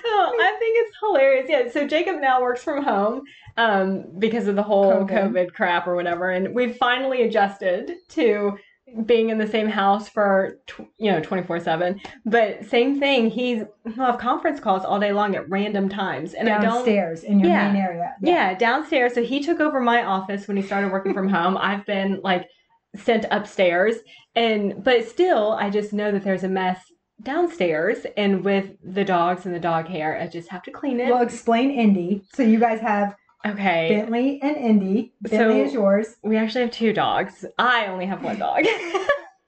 Oh, 0.04 0.36
I 0.40 0.56
think 0.58 0.76
it's 0.78 0.96
hilarious. 1.00 1.46
Yeah. 1.48 1.70
So 1.70 1.86
Jacob 1.86 2.20
now 2.20 2.42
works 2.42 2.62
from 2.62 2.82
home 2.82 3.22
um, 3.56 4.04
because 4.18 4.48
of 4.48 4.56
the 4.56 4.62
whole 4.62 4.92
COVID. 4.92 5.10
COVID. 5.32 5.52
crap 5.52 5.86
or 5.86 5.94
whatever, 5.94 6.30
and 6.30 6.54
we've 6.54 6.76
finally 6.76 7.22
adjusted 7.22 7.92
to 8.10 8.58
being 9.06 9.30
in 9.30 9.38
the 9.38 9.46
same 9.46 9.68
house 9.68 10.08
for 10.08 10.58
you 10.98 11.10
know 11.12 11.20
24 11.20 11.60
7 11.60 12.00
but 12.24 12.64
same 12.64 12.98
thing 12.98 13.28
he's 13.30 13.62
he'll 13.94 14.04
have 14.06 14.18
conference 14.18 14.60
calls 14.60 14.84
all 14.84 14.98
day 14.98 15.12
long 15.12 15.36
at 15.36 15.48
random 15.50 15.88
times 15.88 16.32
and 16.34 16.48
i 16.48 16.52
don't 16.54 16.62
Downstairs 16.74 17.22
in 17.22 17.38
your 17.38 17.48
Yeah. 17.50 17.70
main 17.72 17.82
area. 17.82 18.14
yeah 18.22 18.54
downstairs 18.54 19.14
so 19.14 19.22
he 19.22 19.40
took 19.40 19.60
over 19.60 19.80
my 19.80 20.02
office 20.04 20.48
when 20.48 20.56
he 20.56 20.62
started 20.62 20.90
working 20.90 21.12
from 21.12 21.28
home 21.28 21.56
i've 21.58 21.84
been 21.86 22.20
like 22.22 22.48
sent 22.96 23.26
upstairs 23.30 23.96
and 24.34 24.82
but 24.82 25.06
still 25.06 25.52
i 25.52 25.68
just 25.68 25.92
know 25.92 26.10
that 26.10 26.24
there's 26.24 26.44
a 26.44 26.48
mess 26.48 26.80
downstairs 27.22 28.06
and 28.16 28.44
with 28.44 28.70
the 28.82 29.04
dogs 29.04 29.44
and 29.44 29.54
the 29.54 29.60
dog 29.60 29.86
hair 29.86 30.18
i 30.20 30.26
just 30.26 30.48
have 30.48 30.62
to 30.62 30.70
clean 30.70 30.98
it 31.00 31.10
Well, 31.10 31.22
explain 31.22 31.70
Indy. 31.70 32.22
So 32.34 32.42
you 32.42 32.58
guys 32.58 32.80
have 32.80 33.14
okay 33.46 33.88
Bentley 33.96 34.40
and 34.42 34.56
Indy. 34.56 35.12
Bentley 35.22 35.38
So- 35.38 35.64
is 35.64 35.72
yours. 35.72 36.16
we 36.22 36.36
actually 36.36 36.62
have 36.62 36.70
two 36.70 36.92
dogs 36.92 37.44
i 37.58 37.86
only 37.86 38.06
have 38.06 38.22
one 38.22 38.38
dog 38.38 38.64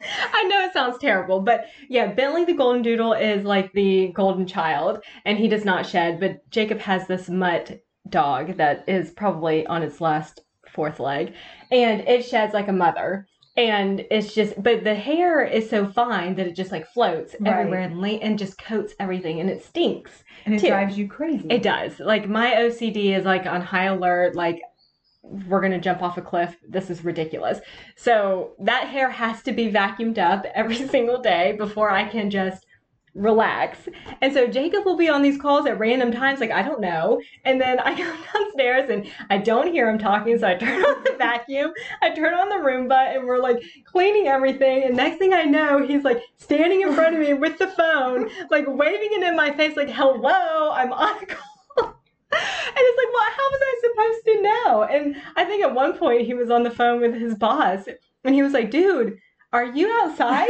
I 0.32 0.44
know 0.44 0.64
it 0.64 0.73
sounds 0.73 0.97
terrible, 0.99 1.40
but 1.40 1.66
yeah, 1.90 2.06
Bentley 2.14 2.44
the 2.47 2.54
Golden 2.54 2.80
Doodle 2.80 3.12
is 3.12 3.44
like 3.44 3.70
the 3.75 4.09
golden 4.14 4.47
child, 4.47 5.04
and 5.26 5.37
he 5.37 5.47
does 5.47 5.64
not 5.66 5.87
shed. 5.87 6.18
But 6.18 6.49
Jacob 6.50 6.78
has 6.80 7.06
this 7.06 7.28
mutt 7.28 7.82
dog 8.09 8.56
that 8.56 8.82
is 8.88 9.11
probably 9.11 9.66
on 9.66 9.82
its 9.82 10.00
last 10.00 10.40
fourth 10.73 11.00
leg, 11.00 11.35
and 11.70 12.00
it 12.09 12.25
sheds 12.25 12.54
like 12.54 12.68
a 12.68 12.73
mother. 12.73 13.26
And 13.57 14.07
it's 14.11 14.33
just, 14.33 14.62
but 14.62 14.85
the 14.85 14.95
hair 14.95 15.45
is 15.45 15.69
so 15.69 15.87
fine 15.87 16.35
that 16.37 16.47
it 16.47 16.54
just 16.54 16.71
like 16.73 16.87
floats 16.87 17.35
Right. 17.40 17.52
everywhere 17.52 17.80
and, 17.80 18.00
la- 18.00 18.09
and 18.09 18.38
just 18.38 18.59
coats 18.59 18.95
everything, 19.00 19.40
and 19.40 19.50
it 19.50 19.64
stinks. 19.64 20.25
And 20.47 20.54
it 20.54 20.61
too. 20.61 20.69
drives 20.69 20.97
you 20.97 21.09
crazy. 21.09 21.47
It 21.50 21.62
does. 21.62 21.99
Like 21.99 22.28
my 22.28 22.52
OCD 22.52 23.16
is 23.19 23.25
like 23.25 23.47
on 23.47 23.61
high 23.61 23.87
alert. 23.87 24.35
Like 24.37 24.61
we're 25.23 25.61
gonna 25.61 25.80
jump 25.80 26.00
off 26.02 26.16
a 26.16 26.23
cliff. 26.23 26.57
This 26.66 26.90
is 26.90 27.04
ridiculous. 27.04 27.59
So 27.97 28.52
that 28.61 28.88
hair 28.88 29.11
has 29.11 29.42
to 29.42 29.52
be 29.52 29.71
vacuumed 29.71 30.19
up 30.19 30.47
every 30.54 30.76
single 30.88 31.21
day 31.21 31.52
before 31.59 31.90
I 31.90 32.09
can 32.09 32.30
just 32.30 32.64
relax. 33.14 33.88
And 34.21 34.33
so 34.33 34.47
Jacob 34.47 34.85
will 34.85 34.97
be 34.97 35.09
on 35.09 35.23
these 35.23 35.40
calls 35.40 35.67
at 35.67 35.79
random 35.79 36.12
times, 36.12 36.40
like 36.40 36.50
I 36.50 36.62
don't 36.62 36.81
know. 36.81 37.21
And 37.45 37.61
then 37.61 37.79
I 37.81 37.95
go 37.97 38.17
downstairs 38.33 38.90
and 38.90 39.11
I 39.29 39.38
don't 39.38 39.73
hear 39.73 39.88
him 39.88 39.99
talking, 39.99 40.38
so 40.38 40.47
I 40.47 40.55
turn 40.55 40.83
on 40.83 41.05
the 41.05 41.14
vacuum, 41.19 41.73
I 42.02 42.11
turn 42.11 42.35
on 42.35 42.49
the 42.49 42.57
Roomba, 42.57 43.14
and 43.14 43.26
we're 43.26 43.38
like 43.38 43.62
cleaning 43.85 44.29
everything. 44.29 44.85
And 44.85 44.97
next 44.97 45.19
thing 45.19 45.33
I 45.33 45.43
know, 45.43 45.85
he's 45.87 46.05
like 46.05 46.23
standing 46.37 46.83
in 46.83 46.95
front 46.95 47.14
of 47.14 47.21
me 47.21 47.35
with 47.35 47.59
the 47.59 47.69
phone, 47.69 48.31
like 48.50 48.64
waving 48.67 49.11
it 49.12 49.23
in 49.23 49.37
my 49.37 49.52
face, 49.52 49.76
like 49.76 49.90
"Hello, 49.90 50.71
I'm 50.73 50.93
on 50.93 51.23
a 51.23 51.26
call." 51.26 51.47
And 52.33 52.79
it's 52.79 52.97
like, 52.97 53.12
well, 53.12 53.31
how 53.37 53.50
was 53.50 53.61
I 53.61 53.81
supposed 53.83 54.25
to 54.25 54.43
know? 54.43 54.83
And 54.85 55.17
I 55.35 55.45
think 55.45 55.64
at 55.64 55.75
one 55.75 55.99
point 55.99 56.26
he 56.26 56.33
was 56.33 56.49
on 56.49 56.62
the 56.62 56.71
phone 56.71 57.00
with 57.00 57.12
his 57.14 57.35
boss, 57.35 57.87
and 58.23 58.35
he 58.37 58.43
was 58.43 58.52
like, 58.52 58.71
"Dude, 58.71 59.19
are 59.52 59.64
you 59.64 59.90
outside?" 60.00 60.49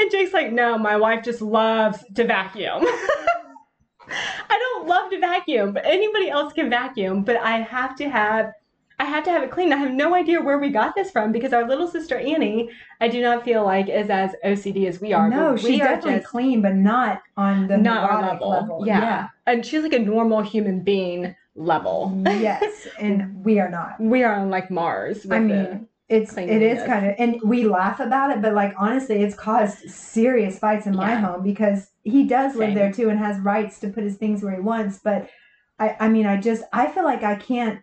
And 0.00 0.10
Jake's 0.10 0.32
like, 0.32 0.50
no, 0.50 0.78
my 0.78 0.96
wife 0.96 1.22
just 1.22 1.42
loves 1.42 2.02
to 2.14 2.24
vacuum. 2.24 2.82
I 4.08 4.58
don't 4.58 4.88
love 4.88 5.10
to 5.10 5.20
vacuum, 5.20 5.72
but 5.72 5.84
anybody 5.84 6.30
else 6.30 6.52
can 6.52 6.70
vacuum, 6.70 7.22
but 7.22 7.36
I 7.36 7.58
have 7.60 7.94
to 7.96 8.08
have 8.08 8.52
I 8.98 9.04
have 9.04 9.24
to 9.24 9.30
have 9.30 9.42
it 9.42 9.50
clean. 9.50 9.72
I 9.72 9.76
have 9.76 9.92
no 9.92 10.14
idea 10.14 10.42
where 10.42 10.58
we 10.58 10.68
got 10.68 10.94
this 10.94 11.10
from 11.10 11.32
because 11.32 11.54
our 11.54 11.66
little 11.66 11.88
sister 11.88 12.18
Annie, 12.18 12.68
I 13.00 13.08
do 13.08 13.22
not 13.22 13.44
feel 13.44 13.64
like 13.64 13.88
is 13.88 14.10
as 14.10 14.34
OCD 14.44 14.86
as 14.86 15.00
we 15.00 15.14
are. 15.14 15.28
no, 15.30 15.56
she's 15.56 15.78
definitely 15.78 16.16
just 16.16 16.26
clean, 16.26 16.60
but 16.60 16.74
not 16.74 17.22
on 17.36 17.66
the 17.66 17.78
not 17.78 18.10
our 18.10 18.20
neurotic 18.20 18.40
level. 18.42 18.84
Yeah. 18.86 19.00
Yeah. 19.00 19.28
And 19.46 19.64
she's 19.64 19.82
like 19.82 19.94
a 19.94 19.98
normal 19.98 20.42
human 20.42 20.82
being 20.82 21.34
level. 21.54 22.22
yes, 22.26 22.88
and 22.98 23.42
we 23.42 23.58
are 23.58 23.70
not. 23.70 23.96
We 24.00 24.22
are 24.22 24.34
on 24.34 24.50
like 24.50 24.70
Mars. 24.70 25.24
With 25.24 25.32
I 25.32 25.38
mean, 25.40 25.88
it's 26.10 26.36
it 26.36 26.60
is 26.60 26.82
kind 26.82 27.06
of, 27.06 27.14
and 27.18 27.40
we 27.42 27.64
laugh 27.64 28.00
about 28.00 28.32
it, 28.36 28.42
but 28.42 28.52
like 28.52 28.74
honestly, 28.76 29.22
it's 29.22 29.36
caused 29.36 29.88
serious 29.88 30.58
fights 30.58 30.86
in 30.86 30.96
my 30.96 31.14
home 31.14 31.40
because 31.44 31.86
he 32.02 32.24
does 32.26 32.56
live 32.56 32.74
there 32.74 32.92
too 32.92 33.10
and 33.10 33.18
has 33.20 33.38
rights 33.38 33.78
to 33.78 33.88
put 33.88 34.02
his 34.02 34.16
things 34.16 34.42
where 34.42 34.54
he 34.54 34.60
wants. 34.60 34.98
But 35.02 35.30
I, 35.78 35.96
I 36.00 36.08
mean, 36.08 36.26
I 36.26 36.40
just 36.40 36.64
I 36.72 36.88
feel 36.88 37.04
like 37.04 37.22
I 37.22 37.36
can't. 37.36 37.78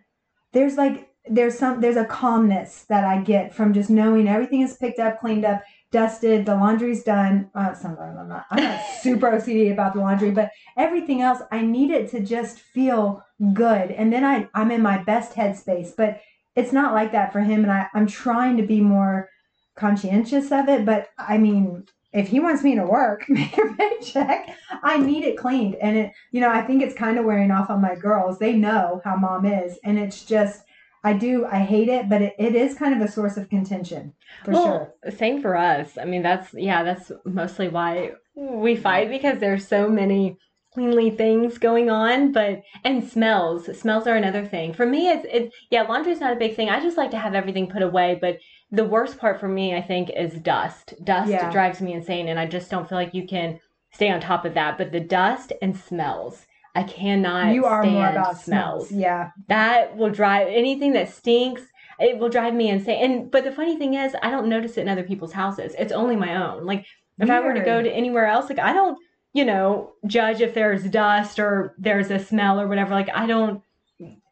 There's 0.52 0.76
like 0.76 1.08
there's 1.26 1.58
some 1.58 1.80
there's 1.80 1.96
a 1.96 2.04
calmness 2.04 2.84
that 2.90 3.02
I 3.04 3.22
get 3.22 3.54
from 3.54 3.72
just 3.72 3.88
knowing 3.88 4.28
everything 4.28 4.60
is 4.60 4.76
picked 4.76 4.98
up, 4.98 5.20
cleaned 5.20 5.46
up, 5.46 5.62
dusted, 5.90 6.44
the 6.44 6.54
laundry's 6.54 7.02
done. 7.02 7.50
Uh, 7.54 7.72
sometimes 7.72 8.18
I'm 8.18 8.28
not 8.28 8.44
I'm 8.50 8.62
not 8.62 8.80
super 9.02 9.30
OCD 9.30 9.72
about 9.72 9.94
the 9.94 10.00
laundry, 10.00 10.32
but 10.32 10.50
everything 10.76 11.22
else 11.22 11.40
I 11.50 11.62
need 11.62 11.90
it 11.90 12.10
to 12.10 12.20
just 12.20 12.60
feel 12.60 13.24
good, 13.54 13.90
and 13.90 14.12
then 14.12 14.22
I 14.22 14.50
I'm 14.52 14.70
in 14.70 14.82
my 14.82 15.02
best 15.02 15.32
headspace, 15.32 15.92
but 15.96 16.20
it's 16.58 16.72
not 16.72 16.92
like 16.92 17.12
that 17.12 17.32
for 17.32 17.40
him 17.40 17.62
and 17.62 17.72
I, 17.72 17.86
i'm 17.94 18.06
trying 18.06 18.56
to 18.56 18.62
be 18.62 18.80
more 18.80 19.28
conscientious 19.76 20.50
of 20.50 20.68
it 20.68 20.84
but 20.84 21.08
i 21.18 21.38
mean 21.38 21.86
if 22.12 22.28
he 22.28 22.40
wants 22.40 22.62
me 22.62 22.74
to 22.74 22.84
work 22.84 23.24
make 23.28 23.56
a 23.56 23.74
paycheck 23.78 24.56
i 24.82 24.98
need 24.98 25.24
it 25.24 25.36
cleaned 25.36 25.76
and 25.76 25.96
it 25.96 26.12
you 26.32 26.40
know 26.40 26.50
i 26.50 26.62
think 26.62 26.82
it's 26.82 26.94
kind 26.94 27.18
of 27.18 27.24
wearing 27.24 27.50
off 27.50 27.70
on 27.70 27.80
my 27.80 27.94
girls. 27.94 28.38
They 28.38 28.54
know 28.54 29.00
how 29.04 29.16
mom 29.16 29.44
is 29.44 29.78
and 29.84 29.98
it's 29.98 30.24
just 30.24 30.62
i 31.04 31.12
do 31.12 31.46
i 31.46 31.58
hate 31.58 31.88
it 31.88 32.08
but 32.08 32.22
it, 32.22 32.34
it 32.38 32.54
is 32.54 32.74
kind 32.74 32.94
of 32.94 33.06
a 33.06 33.10
source 33.10 33.36
of 33.36 33.48
contention 33.48 34.12
for 34.44 34.52
well, 34.52 34.64
sure. 34.64 34.94
Same 35.12 35.40
for 35.40 35.56
us. 35.56 35.98
I 36.00 36.04
mean, 36.04 36.22
that's 36.22 36.54
yeah, 36.54 36.82
that's 36.82 37.10
mostly 37.24 37.68
why 37.68 38.12
we 38.34 38.76
fight 38.76 39.10
because 39.10 39.38
there's 39.38 39.66
so 39.66 39.88
many 39.88 40.38
cleanly 40.78 41.10
things 41.10 41.58
going 41.58 41.90
on, 41.90 42.30
but 42.30 42.62
and 42.84 43.02
smells. 43.02 43.66
Smells 43.78 44.06
are 44.06 44.14
another 44.14 44.46
thing. 44.46 44.72
For 44.72 44.86
me, 44.86 45.08
it's 45.08 45.26
it's 45.30 45.56
yeah, 45.70 45.82
laundry's 45.82 46.20
not 46.20 46.32
a 46.32 46.36
big 46.36 46.54
thing. 46.54 46.70
I 46.70 46.80
just 46.80 46.96
like 46.96 47.10
to 47.10 47.18
have 47.18 47.34
everything 47.34 47.68
put 47.68 47.82
away, 47.82 48.16
but 48.20 48.38
the 48.70 48.84
worst 48.84 49.18
part 49.18 49.40
for 49.40 49.48
me, 49.48 49.74
I 49.74 49.82
think, 49.82 50.10
is 50.10 50.34
dust. 50.34 50.94
Dust 51.02 51.30
Yeah. 51.30 51.50
drives 51.50 51.80
me 51.80 51.94
insane, 51.94 52.28
and 52.28 52.38
I 52.38 52.46
just 52.46 52.70
don't 52.70 52.88
feel 52.88 52.98
like 52.98 53.12
you 53.12 53.26
can 53.26 53.58
stay 53.92 54.08
on 54.10 54.20
top 54.20 54.44
of 54.44 54.54
that. 54.54 54.78
But 54.78 54.92
the 54.92 55.00
dust 55.00 55.52
and 55.60 55.76
smells, 55.76 56.46
I 56.76 56.84
cannot. 56.84 57.54
you 57.54 57.64
are 57.64 57.82
more 57.82 58.10
about 58.10 58.38
smells 58.38 58.88
smells 58.88 58.92
yeah 58.92 59.30
that 59.48 59.96
will 59.96 60.10
drive 60.10 60.46
anything 60.48 60.92
that 60.92 61.08
stinks 61.12 61.62
it 61.98 62.18
will 62.18 62.28
drive 62.28 62.54
me 62.54 62.68
insane 62.68 63.02
and 63.04 63.30
but 63.32 63.42
the 63.42 63.50
funny 63.50 63.76
thing 63.76 63.94
is 63.94 64.14
i 64.22 64.30
don't 64.30 64.48
notice 64.48 64.76
it 64.76 64.82
in 64.82 64.88
other 64.88 65.02
people's 65.02 65.32
houses 65.32 65.74
it's 65.76 65.90
only 65.92 66.14
my 66.14 66.36
own 66.36 66.64
like 66.64 66.84
if 67.18 67.28
i 67.30 67.40
were 67.40 67.52
to 67.54 67.64
go 67.64 67.82
to 67.82 67.90
anywhere 67.90 68.26
else 68.26 68.48
like 68.48 68.60
i 68.60 68.72
don't 68.72 68.96
you 69.32 69.44
know 69.44 69.92
judge 70.06 70.40
if 70.40 70.54
there's 70.54 70.84
dust 70.84 71.38
or 71.38 71.74
there's 71.78 72.10
a 72.10 72.18
smell 72.18 72.60
or 72.60 72.66
whatever 72.66 72.90
like 72.94 73.08
i 73.14 73.26
don't 73.26 73.62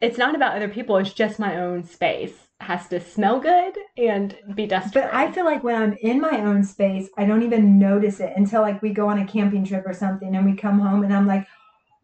it's 0.01 0.17
not 0.17 0.35
about 0.35 0.55
other 0.55 0.69
people 0.69 0.97
it's 0.97 1.13
just 1.13 1.39
my 1.39 1.57
own 1.57 1.83
space 1.83 2.47
has 2.59 2.87
to 2.87 2.99
smell 2.99 3.39
good 3.39 3.77
and 3.97 4.35
be 4.55 4.65
dust 4.65 4.93
But 4.93 5.13
I 5.13 5.31
feel 5.31 5.45
like 5.45 5.63
when 5.63 5.75
I'm 5.75 5.93
in 6.01 6.19
my 6.19 6.41
own 6.41 6.63
space, 6.63 7.07
I 7.17 7.25
don't 7.25 7.43
even 7.43 7.77
notice 7.77 8.19
it 8.19 8.33
until 8.35 8.61
like 8.61 8.81
we 8.81 8.89
go 8.89 9.09
on 9.09 9.19
a 9.19 9.27
camping 9.27 9.63
trip 9.63 9.83
or 9.85 9.93
something 9.93 10.35
and 10.35 10.45
we 10.45 10.55
come 10.55 10.79
home 10.79 11.03
and 11.03 11.13
I'm 11.13 11.27
like, 11.27 11.47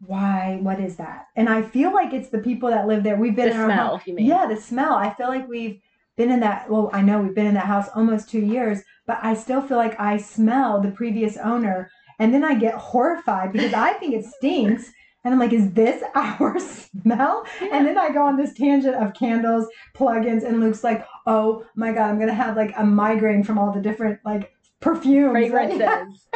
why? 0.06 0.58
What 0.62 0.80
is 0.80 0.96
that? 0.96 1.26
And 1.34 1.48
I 1.48 1.62
feel 1.62 1.92
like 1.92 2.12
it's 2.12 2.28
the 2.28 2.38
people 2.38 2.68
that 2.70 2.86
live 2.86 3.02
there. 3.02 3.16
We've 3.16 3.34
been 3.34 3.48
the 3.48 3.54
in 3.54 3.60
our 3.60 3.70
home. 3.70 3.76
smell 3.76 4.02
you 4.06 4.14
mean 4.14 4.26
Yeah, 4.26 4.46
the 4.46 4.60
smell. 4.60 4.94
I 4.94 5.12
feel 5.14 5.28
like 5.28 5.48
we've 5.48 5.80
been 6.16 6.30
in 6.30 6.40
that. 6.40 6.70
Well, 6.70 6.90
I 6.92 7.02
know 7.02 7.20
we've 7.20 7.34
been 7.34 7.46
in 7.46 7.54
that 7.54 7.66
house 7.66 7.88
almost 7.94 8.28
two 8.28 8.40
years, 8.40 8.80
but 9.06 9.18
I 9.22 9.34
still 9.34 9.60
feel 9.60 9.76
like 9.76 9.98
I 9.98 10.18
smell 10.18 10.80
the 10.80 10.90
previous 10.90 11.36
owner. 11.36 11.90
And 12.18 12.32
then 12.32 12.44
I 12.44 12.54
get 12.54 12.74
horrified 12.74 13.52
because 13.52 13.72
I 13.72 13.94
think 13.94 14.14
it 14.14 14.24
stinks. 14.24 14.92
And 15.24 15.32
I'm 15.32 15.40
like, 15.40 15.52
is 15.52 15.72
this 15.72 16.02
our 16.14 16.58
smell? 16.58 17.46
And 17.72 17.86
then 17.86 17.96
I 17.96 18.10
go 18.10 18.22
on 18.26 18.36
this 18.36 18.52
tangent 18.52 18.94
of 18.94 19.14
candles, 19.14 19.66
plugins, 19.94 20.44
and 20.46 20.60
Luke's 20.60 20.84
like, 20.84 21.06
oh 21.26 21.64
my 21.76 21.92
God, 21.92 22.10
I'm 22.10 22.16
going 22.16 22.28
to 22.28 22.34
have 22.34 22.56
like 22.56 22.72
a 22.76 22.84
migraine 22.84 23.42
from 23.42 23.58
all 23.58 23.72
the 23.72 23.80
different 23.80 24.20
like 24.24 24.52
perfumes. 24.80 25.32
fragrances 25.50 26.28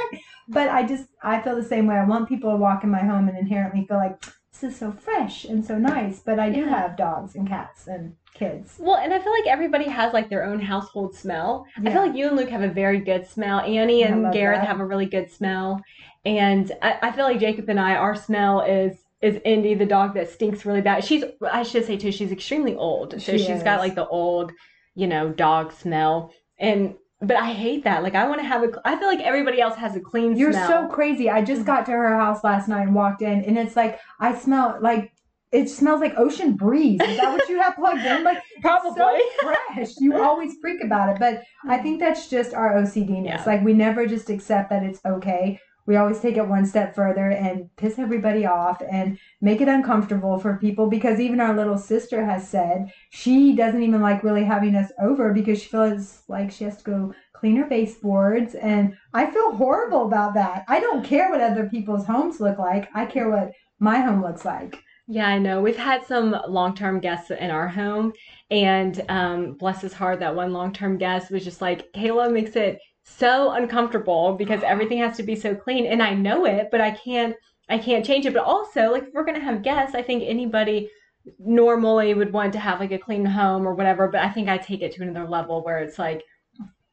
But 0.49 0.69
I 0.71 0.87
just, 0.87 1.09
I 1.23 1.41
feel 1.43 1.55
the 1.57 1.63
same 1.63 1.87
way. 1.87 1.97
I 1.97 2.05
want 2.05 2.29
people 2.29 2.51
to 2.51 2.57
walk 2.57 2.83
in 2.83 2.91
my 2.91 3.01
home 3.05 3.29
and 3.29 3.37
inherently 3.37 3.85
feel 3.87 3.99
like, 3.99 4.25
this 4.53 4.73
is 4.73 4.79
so 4.79 4.91
fresh 4.91 5.45
and 5.45 5.65
so 5.65 5.79
nice. 5.79 6.21
But 6.21 6.39
I 6.41 6.51
do 6.51 6.61
Yeah. 6.61 6.71
have 6.81 6.97
dogs 6.97 7.35
and 7.37 7.47
cats 7.47 7.87
and 7.87 8.17
kids. 8.35 8.77
Well, 8.79 8.97
and 8.97 9.13
I 9.13 9.19
feel 9.19 9.33
like 9.33 9.47
everybody 9.47 9.85
has 9.89 10.13
like 10.13 10.29
their 10.29 10.45
own 10.45 10.61
household 10.61 11.15
smell. 11.15 11.67
I 11.77 11.91
feel 11.93 12.03
like 12.07 12.15
you 12.15 12.29
and 12.29 12.37
Luke 12.37 12.49
have 12.51 12.63
a 12.63 12.69
very 12.69 13.01
good 13.01 13.27
smell. 13.27 13.61
Annie 13.61 14.03
and 14.05 14.33
Gareth 14.33 14.61
that. 14.61 14.67
have 14.67 14.81
a 14.81 14.85
really 14.85 15.07
good 15.07 15.31
smell. 15.31 15.81
And 16.25 16.73
I, 16.83 16.99
I 17.03 17.13
feel 17.13 17.25
like 17.25 17.41
Jacob 17.41 17.69
and 17.69 17.81
I, 17.81 17.95
our 17.95 18.15
smell 18.15 18.61
is 18.61 18.99
is 19.21 19.41
Indy, 19.45 19.75
the 19.75 19.87
dog 19.87 20.15
that 20.15 20.31
stinks 20.31 20.65
really 20.65 20.81
bad. 20.81 21.05
She's 21.05 21.25
I 21.51 21.63
should 21.63 21.85
say 21.85 21.97
too, 21.97 22.13
she's 22.13 22.33
extremely 22.33 22.75
old. 22.75 23.21
So 23.21 23.33
She 23.33 23.39
she's 23.39 23.63
got 23.63 23.81
like 23.81 23.95
the 23.95 24.07
old, 24.07 24.53
you 24.95 25.07
know, 25.07 25.31
dog 25.31 25.73
smell. 25.73 26.33
And 26.59 26.95
but 27.21 27.37
I 27.37 27.53
hate 27.53 27.85
that. 27.85 28.03
Like 28.03 28.15
I 28.15 28.29
want 28.29 28.41
to 28.41 28.47
have 28.47 28.63
a 28.63 28.71
I 28.85 28.97
feel 28.97 29.09
like 29.09 29.21
everybody 29.21 29.61
else 29.61 29.75
has 29.77 29.97
a 29.97 30.01
clean 30.01 30.31
smell. 30.31 30.39
You're 30.39 30.53
smell. 30.53 30.69
so 30.69 30.89
crazy. 30.89 31.29
I 31.29 31.43
just 31.43 31.63
mm. 31.63 31.67
got 31.67 31.87
to 31.87 31.93
her 31.93 32.17
house 32.17 32.45
last 32.45 32.69
night 32.69 32.83
and 32.83 32.95
walked 32.95 33.23
in, 33.23 33.45
and 33.45 33.59
it's 33.59 33.75
like, 33.75 33.99
I 34.21 34.39
smell 34.39 34.79
like, 34.81 35.13
it 35.53 35.69
smells 35.69 36.01
like 36.01 36.15
ocean 36.17 36.55
breeze. 36.55 37.01
Is 37.03 37.17
that 37.17 37.33
what 37.33 37.49
you 37.49 37.61
have 37.61 37.77
plugged 37.77 38.05
in? 38.05 38.23
Like, 38.23 38.43
Probably. 38.61 38.93
so 38.97 39.21
fresh. 39.41 39.95
You 39.99 40.21
always 40.23 40.57
freak 40.61 40.83
about 40.85 41.11
it, 41.11 41.19
but 41.19 41.43
I 41.67 41.79
hmm. 41.79 41.83
think 41.83 42.01
that's 42.01 42.29
just 42.29 42.55
our 42.55 42.75
OCDness. 42.75 43.25
Yeah. 43.25 43.45
Like 43.47 43.65
we 43.65 43.73
never 43.73 44.07
just 44.07 44.31
accept 44.31 44.71
that 44.71 44.83
it's 44.83 45.01
okay. 45.07 45.61
We 45.87 45.97
always 45.97 46.21
take 46.21 46.37
it 46.37 46.47
one 46.47 46.67
step 46.67 46.95
further 46.95 47.31
and 47.31 47.75
piss 47.77 47.99
everybody 47.99 48.45
off 48.45 48.83
and 48.91 49.19
make 49.41 49.63
it 49.63 49.69
uncomfortable 49.69 50.39
for 50.39 50.59
people 50.59 50.87
because 50.87 51.19
even 51.19 51.41
our 51.41 51.57
little 51.57 51.79
sister 51.79 52.23
has 52.27 52.47
said 52.47 52.93
she 53.09 53.57
doesn't 53.57 53.83
even 53.83 54.03
like 54.03 54.23
really 54.23 54.45
having 54.45 54.75
us 54.75 54.93
over 55.01 55.33
because 55.33 55.63
she 55.63 55.71
feels 55.71 56.25
like 56.29 56.51
she 56.51 56.65
has 56.65 56.77
to 56.77 56.85
go 56.85 57.15
clean 57.33 57.57
her 57.57 57.65
baseboards 57.65 58.55
and 58.55 58.99
I 59.15 59.31
feel 59.31 59.57
horrible 59.57 60.05
about 60.05 60.35
that. 60.35 60.67
I 60.69 60.79
don't 60.79 61.07
care 61.07 61.31
what 61.31 61.41
other 61.41 61.71
people's 61.71 62.05
homes 62.05 62.39
look 62.39 62.59
like. 62.59 62.91
I 62.95 63.07
care 63.07 63.31
what 63.31 63.53
my 63.79 64.01
home 64.01 64.21
looks 64.21 64.45
like. 64.45 64.83
Yeah, 65.11 65.27
I 65.27 65.39
know. 65.39 65.63
We've 65.63 65.77
had 65.77 66.05
some 66.05 66.37
long-term 66.49 67.01
guests 67.01 67.31
in 67.31 67.51
our 67.51 67.67
home, 67.67 68.13
and 68.51 69.03
um, 69.09 69.55
bless 69.55 69.81
his 69.81 69.95
heart, 69.95 70.21
that 70.21 70.35
one 70.35 70.53
long-term 70.53 70.99
guest 70.99 71.31
was 71.31 71.45
just 71.45 71.63
like, 71.63 71.91
Kayla 71.95 72.31
makes 72.31 72.57
it 72.57 72.79
so 73.05 73.53
uncomfortable 73.53 74.35
because 74.35 74.63
everything 74.63 74.99
has 74.99 75.17
to 75.17 75.23
be 75.23 75.35
so 75.35 75.55
clean, 75.55 75.87
and 75.87 76.03
I 76.03 76.13
know 76.13 76.45
it, 76.45 76.69
but 76.71 76.83
I 76.83 76.91
can't, 76.91 77.35
I 77.71 77.79
can't 77.79 78.05
change 78.05 78.27
it. 78.27 78.35
But 78.35 78.45
also, 78.45 78.93
like, 78.93 79.05
if 79.05 79.15
we're 79.15 79.25
gonna 79.25 79.41
have 79.41 79.63
guests, 79.63 79.95
I 79.95 80.03
think 80.03 80.25
anybody 80.27 80.91
normally 81.39 82.13
would 82.13 82.33
want 82.33 82.53
to 82.53 82.59
have 82.59 82.81
like 82.81 82.93
a 82.93 82.99
clean 82.99 83.25
home 83.25 83.67
or 83.67 83.75
whatever. 83.75 84.09
But 84.09 84.23
I 84.23 84.31
think 84.31 84.49
I 84.49 84.59
take 84.59 84.83
it 84.83 84.93
to 84.93 85.03
another 85.03 85.29
level 85.29 85.63
where 85.65 85.79
it's 85.79 85.99
like 85.99 86.23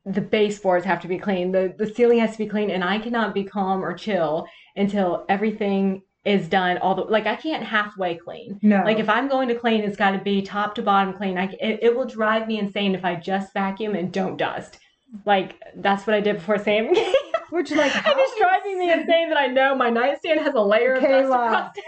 the 0.06 0.22
baseboards 0.22 0.86
have 0.86 1.02
to 1.02 1.08
be 1.08 1.18
clean, 1.18 1.52
the 1.52 1.74
the 1.78 1.94
ceiling 1.94 2.20
has 2.20 2.32
to 2.34 2.38
be 2.38 2.48
clean, 2.48 2.70
and 2.72 2.84
I 2.84 3.00
cannot 3.00 3.34
be 3.34 3.44
calm 3.44 3.84
or 3.84 3.94
chill 3.94 4.48
until 4.78 5.26
everything 5.30 6.02
is 6.26 6.48
done 6.48 6.80
all 6.80 6.96
the 6.96 7.04
like 7.04 7.28
I 7.28 7.36
can't 7.36 7.64
halfway 7.64 8.16
clean. 8.16 8.60
No. 8.62 8.84
Like 8.84 9.00
if 9.00 9.08
I'm 9.08 9.28
going 9.28 9.48
to 9.50 9.56
clean, 9.56 9.82
it's 9.82 9.98
got 9.98 10.12
to 10.12 10.18
be 10.18 10.42
top 10.42 10.76
to 10.76 10.82
bottom 10.82 11.14
clean. 11.14 11.38
I, 11.38 11.46
it, 11.62 11.80
it 11.82 11.96
will 11.96 12.06
drive 12.06 12.48
me 12.48 12.58
insane 12.58 12.96
if 12.96 13.06
I 13.06 13.16
just 13.16 13.54
vacuum 13.54 13.96
and 13.96 14.12
don't 14.12 14.38
dust. 14.38 14.80
Like 15.26 15.62
that's 15.76 16.08
what 16.08 16.16
I 16.16 16.22
did 16.22 16.38
before 16.38 16.58
Sam. 16.58 16.88
Which 17.52 17.72
like 17.72 17.92
it's 18.06 18.40
driving 18.40 18.80
me 18.80 18.92
insane 18.92 19.30
that 19.30 19.38
I 19.38 19.48
know 19.48 19.76
my 19.76 19.90
nightstand 19.90 20.40
has 20.40 20.56
a 20.56 20.62
layer 20.62 20.96
of 20.96 21.04
dust 21.04 21.26
across 21.28 21.78
it. 21.78 21.84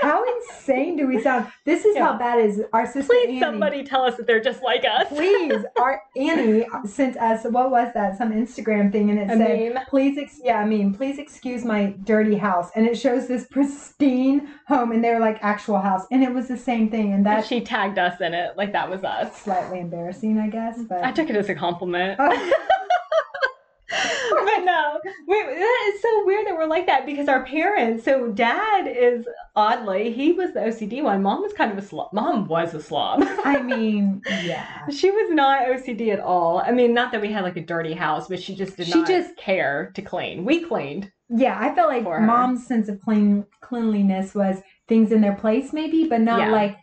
How 0.00 0.24
insane 0.36 0.96
do 0.96 1.06
we 1.06 1.20
sound? 1.22 1.46
This 1.64 1.84
is 1.84 1.96
how 1.96 2.16
bad 2.18 2.40
is 2.40 2.62
our 2.72 2.86
sister 2.86 3.12
Please, 3.12 3.28
Annie. 3.28 3.40
somebody 3.40 3.84
tell 3.84 4.02
us 4.02 4.16
that 4.16 4.26
they're 4.26 4.40
just 4.42 4.62
like 4.62 4.84
us. 4.84 5.08
Please, 5.08 5.62
our 5.80 6.00
Annie 6.16 6.66
sent 6.86 7.16
us 7.16 7.44
what 7.44 7.70
was 7.70 7.92
that? 7.94 8.16
Some 8.18 8.32
Instagram 8.32 8.90
thing, 8.92 9.10
and 9.10 9.18
it 9.18 9.24
A 9.30 9.36
said, 9.36 9.74
meme? 9.74 9.84
"Please, 9.88 10.18
ex- 10.18 10.40
yeah, 10.42 10.58
I 10.58 10.64
mean, 10.66 10.94
please 10.94 11.18
excuse 11.18 11.64
my 11.64 11.94
dirty 12.04 12.36
house." 12.36 12.70
And 12.74 12.86
it 12.86 12.96
shows 12.98 13.28
this 13.28 13.46
pristine 13.46 14.48
home, 14.66 14.92
and 14.92 15.02
they're 15.04 15.20
like 15.20 15.38
actual 15.42 15.78
house, 15.80 16.06
and 16.10 16.22
it 16.22 16.32
was 16.32 16.48
the 16.48 16.56
same 16.56 16.90
thing, 16.90 17.12
and 17.12 17.26
And 17.26 17.44
she 17.44 17.60
tagged 17.60 17.98
us 17.98 18.20
in 18.20 18.34
it, 18.34 18.56
like 18.56 18.72
that 18.72 18.88
was 18.90 19.04
us. 19.04 19.36
slightly 19.40 19.80
embarrassing, 19.80 20.38
I 20.38 20.48
guess. 20.48 20.78
But 20.88 21.04
I 21.04 21.12
took 21.12 21.28
it 21.30 21.36
as 21.36 21.48
a 21.48 21.54
compliment. 21.54 22.16
Oh. 22.18 22.52
But 24.30 24.64
no, 24.64 25.00
we, 25.26 25.42
that 25.42 25.92
is 25.94 26.02
so 26.02 26.24
weird 26.26 26.46
that 26.46 26.54
we're 26.54 26.66
like 26.66 26.86
that 26.86 27.06
because 27.06 27.28
our 27.28 27.44
parents. 27.44 28.04
So 28.04 28.28
dad 28.32 28.86
is 28.88 29.26
oddly 29.56 30.12
he 30.12 30.32
was 30.32 30.52
the 30.54 30.60
OCD 30.60 31.02
one. 31.02 31.22
Mom 31.22 31.42
was 31.42 31.52
kind 31.52 31.70
of 31.70 31.78
a 31.78 31.82
slob. 31.82 32.12
Mom 32.12 32.46
was 32.48 32.74
a 32.74 32.82
slob. 32.82 33.20
I 33.44 33.60
mean, 33.72 34.22
yeah, 34.42 34.88
she 34.90 35.10
was 35.10 35.30
not 35.32 35.66
OCD 35.66 36.12
at 36.12 36.20
all. 36.20 36.58
I 36.58 36.72
mean, 36.72 36.94
not 36.94 37.12
that 37.12 37.20
we 37.20 37.30
had 37.32 37.42
like 37.44 37.56
a 37.56 37.64
dirty 37.64 37.92
house, 37.94 38.28
but 38.28 38.42
she 38.42 38.54
just 38.54 38.76
did 38.76 38.86
She 38.86 38.94
not 38.98 39.06
just- 39.08 39.36
care 39.36 39.92
to 39.94 40.02
clean. 40.02 40.44
We 40.44 40.64
cleaned. 40.64 41.10
yeah. 41.28 41.58
I 41.60 41.74
felt 41.74 41.88
like 41.90 42.04
mom's 42.04 42.66
sense 42.66 42.88
of 42.88 43.00
clean 43.00 43.44
cleanliness 43.60 44.34
was 44.34 44.56
things 44.88 45.12
in 45.12 45.20
their 45.20 45.34
place, 45.36 45.72
maybe, 45.72 46.06
but 46.08 46.20
not 46.20 46.40
Yeah. 46.40 46.50
like 46.50 46.76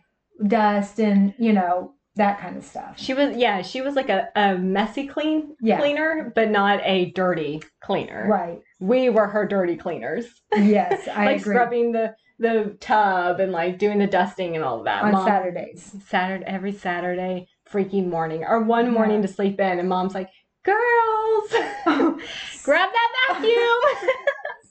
dust 0.46 1.00
and 1.00 1.34
you 1.38 1.52
know 1.52 1.92
that 2.18 2.38
kind 2.40 2.56
of 2.56 2.64
stuff. 2.64 2.94
She 2.98 3.14
was 3.14 3.36
yeah. 3.36 3.62
She 3.62 3.80
was 3.80 3.94
like 3.94 4.08
a, 4.10 4.28
a 4.36 4.56
messy 4.58 5.06
clean 5.06 5.56
Yeah. 5.60 5.78
cleaner, 5.78 6.32
but 6.34 6.50
not 6.50 6.80
a 6.84 7.10
dirty 7.12 7.62
cleaner. 7.80 8.26
Right. 8.28 8.60
We 8.80 9.08
were 9.08 9.26
her 9.26 9.46
dirty 9.46 9.76
cleaners. 9.76 10.26
Yes, 10.54 11.08
I 11.12 11.24
like 11.26 11.40
agree. 11.40 11.54
scrubbing 11.54 11.92
the 11.92 12.14
the 12.38 12.76
tub 12.80 13.40
and 13.40 13.50
like 13.50 13.78
doing 13.78 13.98
the 13.98 14.06
dusting 14.06 14.54
and 14.54 14.64
all 14.64 14.78
of 14.78 14.84
that. 14.84 15.02
on 15.02 15.12
Mom- 15.12 15.26
Saturdays. 15.26 15.94
Saturday 16.06 16.44
every 16.46 16.72
Saturday 16.72 17.48
freaking 17.72 18.08
morning 18.08 18.44
or 18.44 18.62
one 18.62 18.90
morning 18.92 19.16
Yeah. 19.16 19.26
to 19.26 19.32
sleep 19.32 19.58
in 19.60 19.78
and 19.78 19.88
mom's 19.88 20.14
like, 20.14 20.28
"Girls, 20.64 21.50
grab 22.64 22.90
that 22.92 23.32
vacuum." 23.32 24.08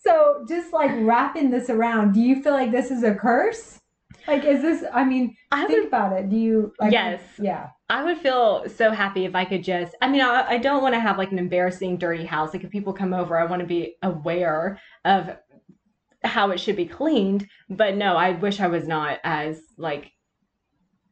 So, 0.03 0.45
just 0.47 0.71
like 0.71 0.91
wrapping 1.01 1.49
this 1.51 1.69
around, 1.69 2.13
do 2.13 2.21
you 2.21 2.41
feel 2.41 2.53
like 2.53 2.71
this 2.71 2.91
is 2.91 3.03
a 3.03 3.13
curse? 3.13 3.79
Like, 4.27 4.43
is 4.43 4.61
this? 4.61 4.83
I 4.93 5.03
mean, 5.05 5.35
I 5.51 5.65
think 5.65 5.79
would 5.79 5.87
about 5.87 6.13
it. 6.13 6.29
Do 6.29 6.35
you? 6.35 6.73
Like, 6.79 6.91
Yes. 6.91 7.21
Yeah. 7.39 7.69
I 7.89 8.03
would 8.03 8.17
feel 8.17 8.67
so 8.67 8.91
happy 8.91 9.23
if 9.23 9.33
I 9.33 9.45
could 9.45 9.63
just 9.63 9.95
I 10.01 10.09
mean 10.09 10.19
I, 10.19 10.45
I 10.45 10.57
don't 10.57 10.81
want 10.83 10.93
to 10.95 10.99
have 10.99 11.17
like 11.17 11.31
an 11.31 11.39
embarrassing 11.39 11.97
dirty 11.97 12.25
house 12.25 12.53
like 12.53 12.65
if 12.65 12.69
people 12.69 12.91
come 12.91 13.13
over 13.13 13.37
I 13.39 13.45
want 13.45 13.61
to 13.61 13.65
be 13.65 13.95
aware 14.03 14.77
of 15.05 15.37
how 16.21 16.51
it 16.51 16.59
should 16.59 16.75
be 16.75 16.85
cleaned 16.85 17.47
but 17.69 17.95
no 17.95 18.17
I 18.17 18.31
wish 18.31 18.59
I 18.59 18.67
was 18.67 18.89
not 18.89 19.19
as 19.23 19.61
like 19.77 20.11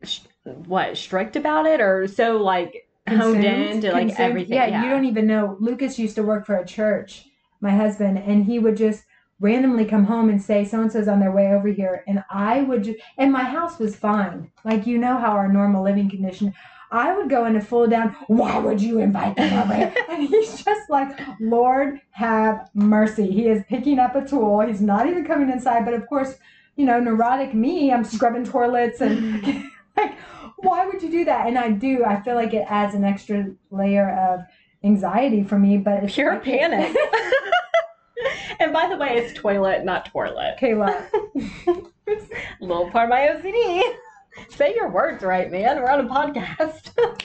sh- 0.03 0.19
what 0.43 0.97
strict 0.97 1.37
about 1.37 1.65
it 1.65 1.79
or 1.79 2.09
so 2.09 2.37
like 2.43 2.89
honed 3.07 3.35
Consumed? 3.41 3.45
into 3.45 3.91
like 3.93 4.07
Consumed? 4.07 4.19
everything 4.29 4.55
Yeah, 4.57 4.83
you 4.83 4.89
don't 4.89 5.05
even 5.05 5.27
know. 5.27 5.55
Lucas 5.61 5.97
used 5.97 6.15
to 6.15 6.23
work 6.23 6.45
for 6.45 6.57
a 6.57 6.65
church, 6.65 7.23
my 7.61 7.71
husband, 7.71 8.17
and 8.17 8.43
he 8.43 8.59
would 8.59 8.75
just 8.75 9.05
randomly 9.39 9.85
come 9.85 10.05
home 10.05 10.29
and 10.29 10.41
say, 10.41 10.65
"So 10.65 10.81
and 10.81 10.91
so's 10.91 11.07
on 11.07 11.19
their 11.19 11.31
way 11.31 11.53
over 11.53 11.67
here," 11.67 12.03
and 12.07 12.23
I 12.29 12.61
would 12.61 12.83
just, 12.83 12.99
and 13.17 13.31
my 13.31 13.43
house 13.43 13.79
was 13.79 13.95
fine. 13.95 14.51
Like 14.63 14.87
you 14.87 14.97
know 14.97 15.17
how 15.17 15.31
our 15.31 15.51
normal 15.51 15.83
living 15.83 16.09
condition. 16.09 16.53
I 16.91 17.15
would 17.15 17.29
go 17.29 17.45
into 17.45 17.61
full 17.61 17.87
down. 17.87 18.15
Why 18.27 18.57
would 18.57 18.81
you 18.81 18.99
invite 18.99 19.35
them 19.35 19.57
over? 19.59 19.75
here?" 19.75 19.93
and 20.09 20.27
he's 20.27 20.63
just 20.63 20.89
like, 20.89 21.19
Lord 21.39 21.99
have 22.11 22.69
mercy. 22.73 23.29
He 23.29 23.47
is 23.47 23.63
picking 23.67 23.99
up 23.99 24.15
a 24.15 24.25
tool. 24.25 24.61
He's 24.61 24.81
not 24.81 25.07
even 25.07 25.25
coming 25.25 25.49
inside. 25.49 25.83
But 25.83 25.95
of 25.95 26.07
course, 26.07 26.35
you 26.75 26.85
know, 26.85 26.99
neurotic 26.99 27.53
me. 27.53 27.91
I'm 27.91 28.03
scrubbing 28.03 28.45
toilets 28.45 29.01
and 29.01 29.43
mm-hmm. 29.43 29.67
like, 29.97 30.17
why 30.57 30.85
would 30.85 31.01
you 31.01 31.09
do 31.09 31.25
that? 31.25 31.47
And 31.47 31.57
I 31.57 31.69
do. 31.69 32.05
I 32.05 32.21
feel 32.21 32.35
like 32.35 32.53
it 32.53 32.65
adds 32.69 32.95
an 32.95 33.03
extra 33.03 33.51
layer 33.71 34.11
of 34.11 34.45
anxiety 34.83 35.43
for 35.43 35.59
me. 35.59 35.77
But 35.77 36.03
it's 36.03 36.15
pure 36.15 36.39
can't- 36.39 36.71
panic 36.71 36.95
and 38.59 38.73
by 38.73 38.87
the 38.87 38.97
way 38.97 39.17
it's 39.17 39.33
toilet 39.39 39.85
not 39.85 40.05
toilet. 40.05 40.57
Kayla, 40.59 41.05
little 42.59 42.89
part 42.91 43.05
of 43.05 43.09
my 43.09 43.27
OCD 43.27 43.81
say 44.49 44.75
your 44.75 44.89
words 44.89 45.23
right 45.23 45.51
man. 45.51 45.77
We're 45.77 45.89
on 45.89 46.05
a 46.05 46.09
podcast. 46.09 46.91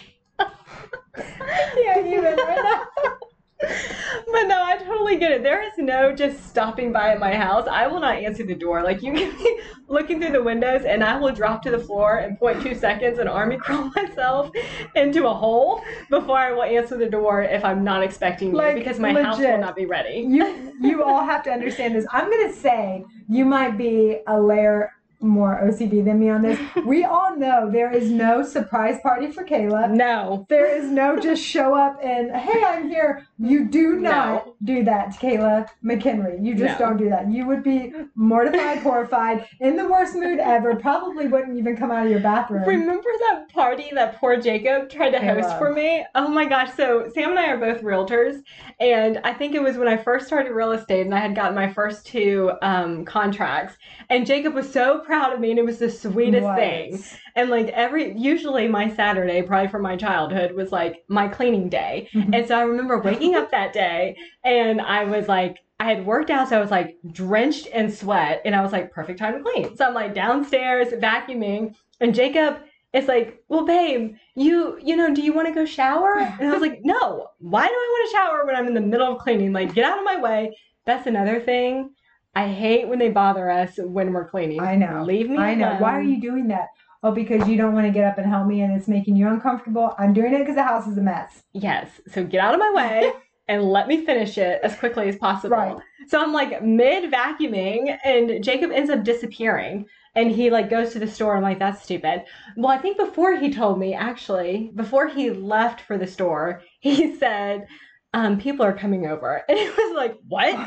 Yeah, 1.77 1.99
even 2.07 2.37
right 2.37 2.87
now. 3.05 3.19
But 3.61 4.43
no, 4.45 4.63
I 4.63 4.77
totally 4.79 5.17
get 5.17 5.33
it. 5.33 5.43
There 5.43 5.63
is 5.63 5.73
no 5.77 6.15
just 6.15 6.49
stopping 6.49 6.93
by 6.93 7.13
at 7.13 7.19
my 7.19 7.35
house. 7.35 7.69
I 7.71 7.87
will 7.87 8.01
not 8.01 8.17
answer 8.17 8.45
the 8.45 8.55
door. 8.55 8.83
Like 8.83 9.03
you 9.03 9.13
can 9.13 9.37
be 9.37 9.61
looking 9.89 10.21
through 10.21 10.33
the 10.33 10.43
windows 10.43 10.85
and 10.85 11.05
I 11.05 11.19
will 11.19 11.33
drop 11.33 11.63
to 11.63 11.71
the 11.71 11.79
floor 11.79 12.19
and 12.19 12.39
point 12.39 12.63
two 12.63 12.75
seconds 12.75 13.19
and 13.19 13.29
army 13.29 13.57
crawl 13.59 13.91
myself 13.95 14.51
into 14.95 15.27
a 15.27 15.35
hole 15.35 15.83
before 16.09 16.39
I 16.39 16.53
will 16.53 16.63
answer 16.63 16.97
the 16.97 17.09
door 17.09 17.43
if 17.43 17.65
I'm 17.65 17.85
not 17.85 18.03
expecting 18.03 18.51
you 18.51 18.57
Like, 18.57 18.77
because 18.77 18.99
my 18.99 19.13
house 19.13 19.39
will 19.39 19.59
not 19.59 19.77
be 19.77 19.87
ready. 19.87 20.25
You 20.29 20.75
you 20.81 21.03
all 21.05 21.25
have 21.25 21.43
to 21.45 21.51
understand 21.51 21.95
this. 21.95 22.07
I'm 22.11 22.31
gonna 22.31 22.53
say 22.53 23.05
you 23.29 23.45
might 23.45 23.77
be 23.77 24.21
a 24.27 24.41
layer 24.41 24.93
more 25.21 25.61
OCD 25.63 26.05
than 26.05 26.19
me 26.19 26.31
on 26.31 26.43
this. 26.43 26.59
We 26.85 27.05
all 27.05 27.37
know 27.37 27.71
there 27.71 27.93
is 27.93 28.11
no 28.11 28.43
surprise 28.43 28.99
party 29.03 29.31
for 29.31 29.45
Kayla. 29.45 29.91
No. 29.91 30.47
There 30.49 30.67
is 30.67 30.91
no 30.91 31.19
just 31.21 31.43
show 31.45 31.75
up 31.75 31.99
and 32.03 32.35
hey, 32.35 32.65
I'm 32.65 32.89
here. 32.89 33.27
You 33.43 33.65
do 33.69 33.97
not 33.97 34.45
No. 34.47 34.55
do 34.65 34.85
that 34.85 35.11
Kayla 35.15 35.67
McHenry. 35.83 36.45
You 36.45 36.55
just 36.55 36.79
No. 36.79 36.89
don't 36.89 36.99
do 36.99 37.09
that. 37.09 37.31
You 37.31 37.47
would 37.47 37.63
be 37.63 37.91
mortified, 38.15 38.79
horrified, 38.83 39.47
in 39.61 39.77
the 39.77 39.89
worst 39.89 40.15
mood 40.15 40.39
ever. 40.39 40.77
Probably 40.77 41.27
wouldn't 41.27 41.57
even 41.57 41.75
come 41.75 41.91
out 41.91 42.05
of 42.05 42.11
your 42.11 42.21
bathroom. 42.21 42.65
Remember 42.65 43.09
that 43.31 43.49
party 43.51 43.89
that 43.95 44.17
poor 44.21 44.37
Jacob 44.37 44.91
tried 44.91 45.11
to 45.13 45.19
Kayla. 45.19 45.43
host 45.43 45.57
for 45.59 45.73
me? 45.73 46.05
Oh 46.15 46.29
my 46.29 46.45
gosh. 46.45 46.75
So, 46.75 47.09
Sam 47.15 47.31
and 47.31 47.39
I 47.39 47.49
are 47.49 47.57
both 47.59 47.81
realtors. 47.83 48.43
And 48.79 49.19
I 49.25 49.33
think 49.33 49.55
it 49.55 49.63
was 49.63 49.79
when 49.79 49.89
I 49.89 49.97
first 49.97 50.27
started 50.27 50.53
real 50.53 50.73
estate 50.73 51.07
and 51.07 51.15
I 51.15 51.19
had 51.21 51.35
gotten 51.35 51.55
my 51.55 51.73
first 51.73 52.07
two 52.07 52.53
um, 52.61 53.07
contracts. 53.07 53.77
And 54.11 54.27
Jacob 54.27 54.53
was 54.55 54.71
so 54.71 54.99
proud 55.01 55.33
of 55.33 55.41
me 55.41 55.51
and 55.51 55.59
it 55.59 55.65
was 55.65 55.79
the 55.79 55.91
sweetest 55.91 56.45
What? 56.45 56.57
thing. 56.59 57.03
And 57.37 57.51
like 57.51 57.69
every, 57.69 58.17
usually 58.19 58.69
my 58.69 58.95
Saturday, 58.95 59.43
probably 59.43 59.69
from 59.69 59.83
my 59.83 59.97
childhood, 59.97 60.53
was 60.53 60.73
like 60.73 61.05
my 61.09 61.29
cleaning 61.29 61.69
day. 61.69 62.09
Mhm. 62.15 62.35
And 62.35 62.47
so 62.47 62.59
I 62.59 62.63
remember 62.63 62.99
waking 62.99 63.35
up 63.35 63.51
that 63.51 63.73
day 63.73 64.17
and 64.45 64.81
I 64.81 65.05
was 65.05 65.29
like, 65.29 65.59
I 65.79 65.85
had 65.85 66.05
worked 66.05 66.29
out, 66.29 66.51
so 66.51 66.59
I 66.59 66.61
was 66.61 66.71
like 66.71 66.99
drenched 67.11 67.67
in 67.69 67.91
sweat, 67.91 68.43
and 68.45 68.55
I 68.55 68.61
was 68.61 68.71
like, 68.71 68.93
perfect 68.93 69.19
time 69.19 69.39
to 69.39 69.43
clean. 69.43 69.75
So 69.77 69.87
I'm 69.87 69.95
like 69.95 70.15
downstairs 70.15 70.89
vacuuming, 70.89 71.75
and 72.01 72.15
Jacob 72.15 72.59
is 72.93 73.09
like, 73.09 73.43
well, 73.49 73.65
babe, 73.65 74.15
you, 74.35 74.79
you 74.83 74.95
know, 74.95 75.15
do 75.15 75.23
you 75.23 75.33
want 75.33 75.49
to 75.49 75.55
go 75.55 75.65
shower? 75.65 76.19
And 76.19 76.49
I 76.49 76.53
was 76.53 76.61
like, 76.61 76.81
no. 76.83 77.29
Why 77.39 77.67
do 77.67 77.73
I 77.73 77.89
want 77.93 78.11
to 78.11 78.17
shower 78.17 78.45
when 78.45 78.57
I'm 78.57 78.67
in 78.67 78.75
the 78.75 78.81
middle 78.83 79.11
of 79.11 79.23
cleaning? 79.23 79.55
Like, 79.55 79.73
get 79.73 79.87
out 79.87 79.97
of 79.99 80.05
my 80.05 80.21
way. 80.21 80.55
That's 80.85 81.07
another 81.07 81.41
thing. 81.41 81.95
I 82.35 82.49
hate 82.49 82.87
when 82.89 82.99
they 82.99 83.09
bother 83.11 83.49
us 83.49 83.79
when 83.79 84.13
we're 84.13 84.29
cleaning. 84.29 84.61
I 84.61 84.75
know. 84.75 85.03
Leave 85.05 85.31
me. 85.31 85.39
I 85.39 85.55
know. 85.55 85.77
Why 85.79 85.93
are 85.97 86.03
you 86.03 86.21
doing 86.21 86.49
that? 86.49 86.67
Oh, 87.03 87.13
because 87.13 87.49
you 87.49 87.57
don't 87.57 87.75
want 87.75 87.87
to 87.87 87.93
get 87.93 88.05
up 88.05 88.19
and 88.19 88.27
help 88.27 88.47
me 88.47 88.61
and 88.61 88.77
it's 88.77 88.89
making 88.89 89.17
you 89.17 89.29
uncomfortable. 89.29 89.95
I'm 89.99 90.13
doing 90.13 90.35
it 90.35 90.41
because 90.41 90.55
the 90.55 90.63
house 90.63 90.87
is 90.87 90.99
a 90.99 91.01
mess. 91.01 91.43
Yes. 91.53 91.89
So 92.09 92.25
get 92.25 92.41
out 92.41 92.53
of 92.53 92.61
my 92.61 92.73
way 92.73 93.13
and 93.49 93.65
let 93.65 93.89
me 93.89 94.05
finish 94.05 94.37
it 94.37 94.61
as 94.63 94.77
quickly 94.77 95.09
as 95.09 95.17
possible. 95.17 95.57
Right. 95.57 95.77
So 96.09 96.21
I'm 96.21 96.33
like 96.33 96.63
mid 96.63 97.11
vacuuming 97.11 97.97
and 98.05 98.45
Jacob 98.45 98.71
ends 98.71 98.91
up 98.91 99.03
disappearing. 99.03 99.87
And 100.15 100.31
he 100.31 100.51
like 100.51 100.69
goes 100.69 100.93
to 100.93 100.99
the 100.99 101.07
store. 101.07 101.37
I'm 101.37 101.43
like, 101.43 101.61
that's 101.61 101.83
stupid. 101.83 102.25
Well, 102.57 102.71
I 102.77 102.79
think 102.79 102.97
before 102.97 103.37
he 103.37 103.53
told 103.53 103.79
me, 103.79 103.95
actually, 103.95 104.73
before 104.75 105.07
he 105.07 105.31
left 105.31 105.83
for 105.83 105.97
the 105.97 106.07
store, 106.07 106.63
he 106.81 107.17
said, 107.19 107.67
um, 108.13 108.39
people 108.39 108.67
are 108.67 108.77
coming 108.77 109.07
over. 109.07 109.43
And 109.49 109.59
it 109.59 109.77
was 109.77 109.97
like, 109.97 110.17
what? 110.29 110.53
and 110.53 110.63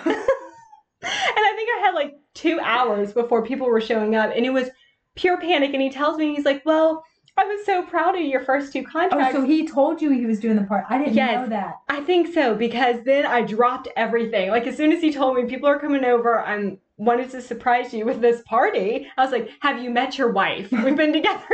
I 1.03 1.53
think 1.55 1.69
I 1.69 1.81
had 1.85 1.93
like 1.93 2.13
two 2.33 2.59
hours 2.61 3.13
before 3.13 3.45
people 3.45 3.67
were 3.67 3.81
showing 3.81 4.15
up. 4.15 4.31
And 4.35 4.45
it 4.45 4.53
was 4.53 4.69
pure 5.15 5.37
panic. 5.39 5.73
And 5.73 5.81
he 5.81 5.89
tells 5.89 6.17
me, 6.17 6.35
he's 6.35 6.45
like, 6.45 6.63
well, 6.65 7.03
I 7.35 7.45
was 7.45 7.65
so 7.65 7.81
proud 7.83 8.15
of 8.15 8.21
your 8.21 8.41
first 8.41 8.71
two 8.73 8.83
contracts. 8.83 9.35
Oh, 9.35 9.41
so 9.41 9.45
he 9.47 9.67
told 9.67 10.01
you 10.01 10.11
he 10.11 10.25
was 10.25 10.39
doing 10.39 10.55
the 10.55 10.63
part. 10.63 10.85
I 10.89 10.97
didn't 10.99 11.15
Yes. 11.15 11.41
know 11.43 11.49
that. 11.49 11.75
I 11.89 12.01
think 12.01 12.31
so 12.33 12.53
because 12.53 12.97
then 13.05 13.25
I 13.25 13.41
dropped 13.41 13.87
everything. 13.95 14.49
Like 14.51 14.67
as 14.67 14.77
soon 14.77 14.91
as 14.91 15.01
he 15.01 15.11
told 15.11 15.35
me 15.35 15.45
people 15.45 15.67
are 15.67 15.79
coming 15.79 16.05
over, 16.05 16.39
I'm 16.39 16.77
wanted 16.97 17.31
to 17.31 17.41
surprise 17.41 17.91
you 17.91 18.05
with 18.05 18.21
this 18.21 18.43
party. 18.43 19.07
I 19.17 19.23
was 19.23 19.31
like, 19.31 19.49
"Have 19.61 19.81
you 19.81 19.89
met 19.89 20.15
your 20.19 20.31
wife? 20.31 20.71
We've 20.71 20.95
been 20.95 21.11
together 21.21 21.47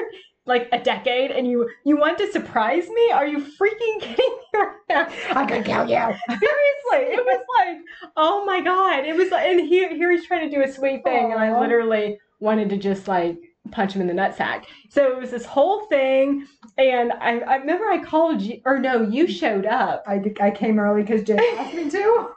like 0.46 0.68
a 0.74 0.80
decade, 0.80 1.32
and 1.32 1.48
you 1.48 1.70
you 1.86 1.96
want 1.96 2.18
to 2.18 2.30
surprise 2.30 2.90
me? 2.90 3.12
Are 3.12 3.26
you 3.26 3.38
freaking 3.40 4.00
kidding 4.02 4.18
me 4.18 4.60
right 4.60 4.76
now?" 4.90 5.08
I 5.32 5.46
could 5.46 5.64
kill 5.64 5.86
you. 5.90 5.96
Seriously, 6.28 7.14
it 7.16 7.26
was 7.26 7.42
like, 7.58 7.78
oh 8.18 8.44
my 8.44 8.60
god! 8.60 9.06
It 9.06 9.16
was 9.16 9.32
like, 9.32 9.48
and 9.48 9.62
here 9.66 9.96
here 9.96 10.12
he's 10.12 10.26
trying 10.26 10.50
to 10.50 10.54
do 10.54 10.62
a 10.62 10.70
sweet 10.72 11.06
thing, 11.06 11.32
and 11.32 11.40
I 11.40 11.58
literally 11.58 12.20
wanted 12.42 12.68
to 12.72 12.78
just 12.78 13.08
like 13.08 13.38
punch 13.72 13.94
him 13.94 14.02
in 14.02 14.08
the 14.08 14.14
nutsack. 14.14 14.66
So 14.90 15.12
it 15.12 15.18
was 15.18 15.32
this 15.32 15.46
whole 15.46 15.86
thing, 15.86 16.48
and 16.78 17.12
I, 17.14 17.40
I 17.40 17.56
remember 17.58 17.86
I 17.86 18.04
called 18.04 18.42
you, 18.42 18.62
or 18.66 18.80
no, 18.80 19.02
you 19.02 19.28
showed 19.28 19.66
up. 19.66 20.04
I, 20.08 20.22
I 20.42 20.52
came 20.52 20.80
early 20.80 21.02
because 21.02 21.24
Jay 21.24 21.38
asked 21.58 21.74
me 21.74 21.90
to. 21.90 22.30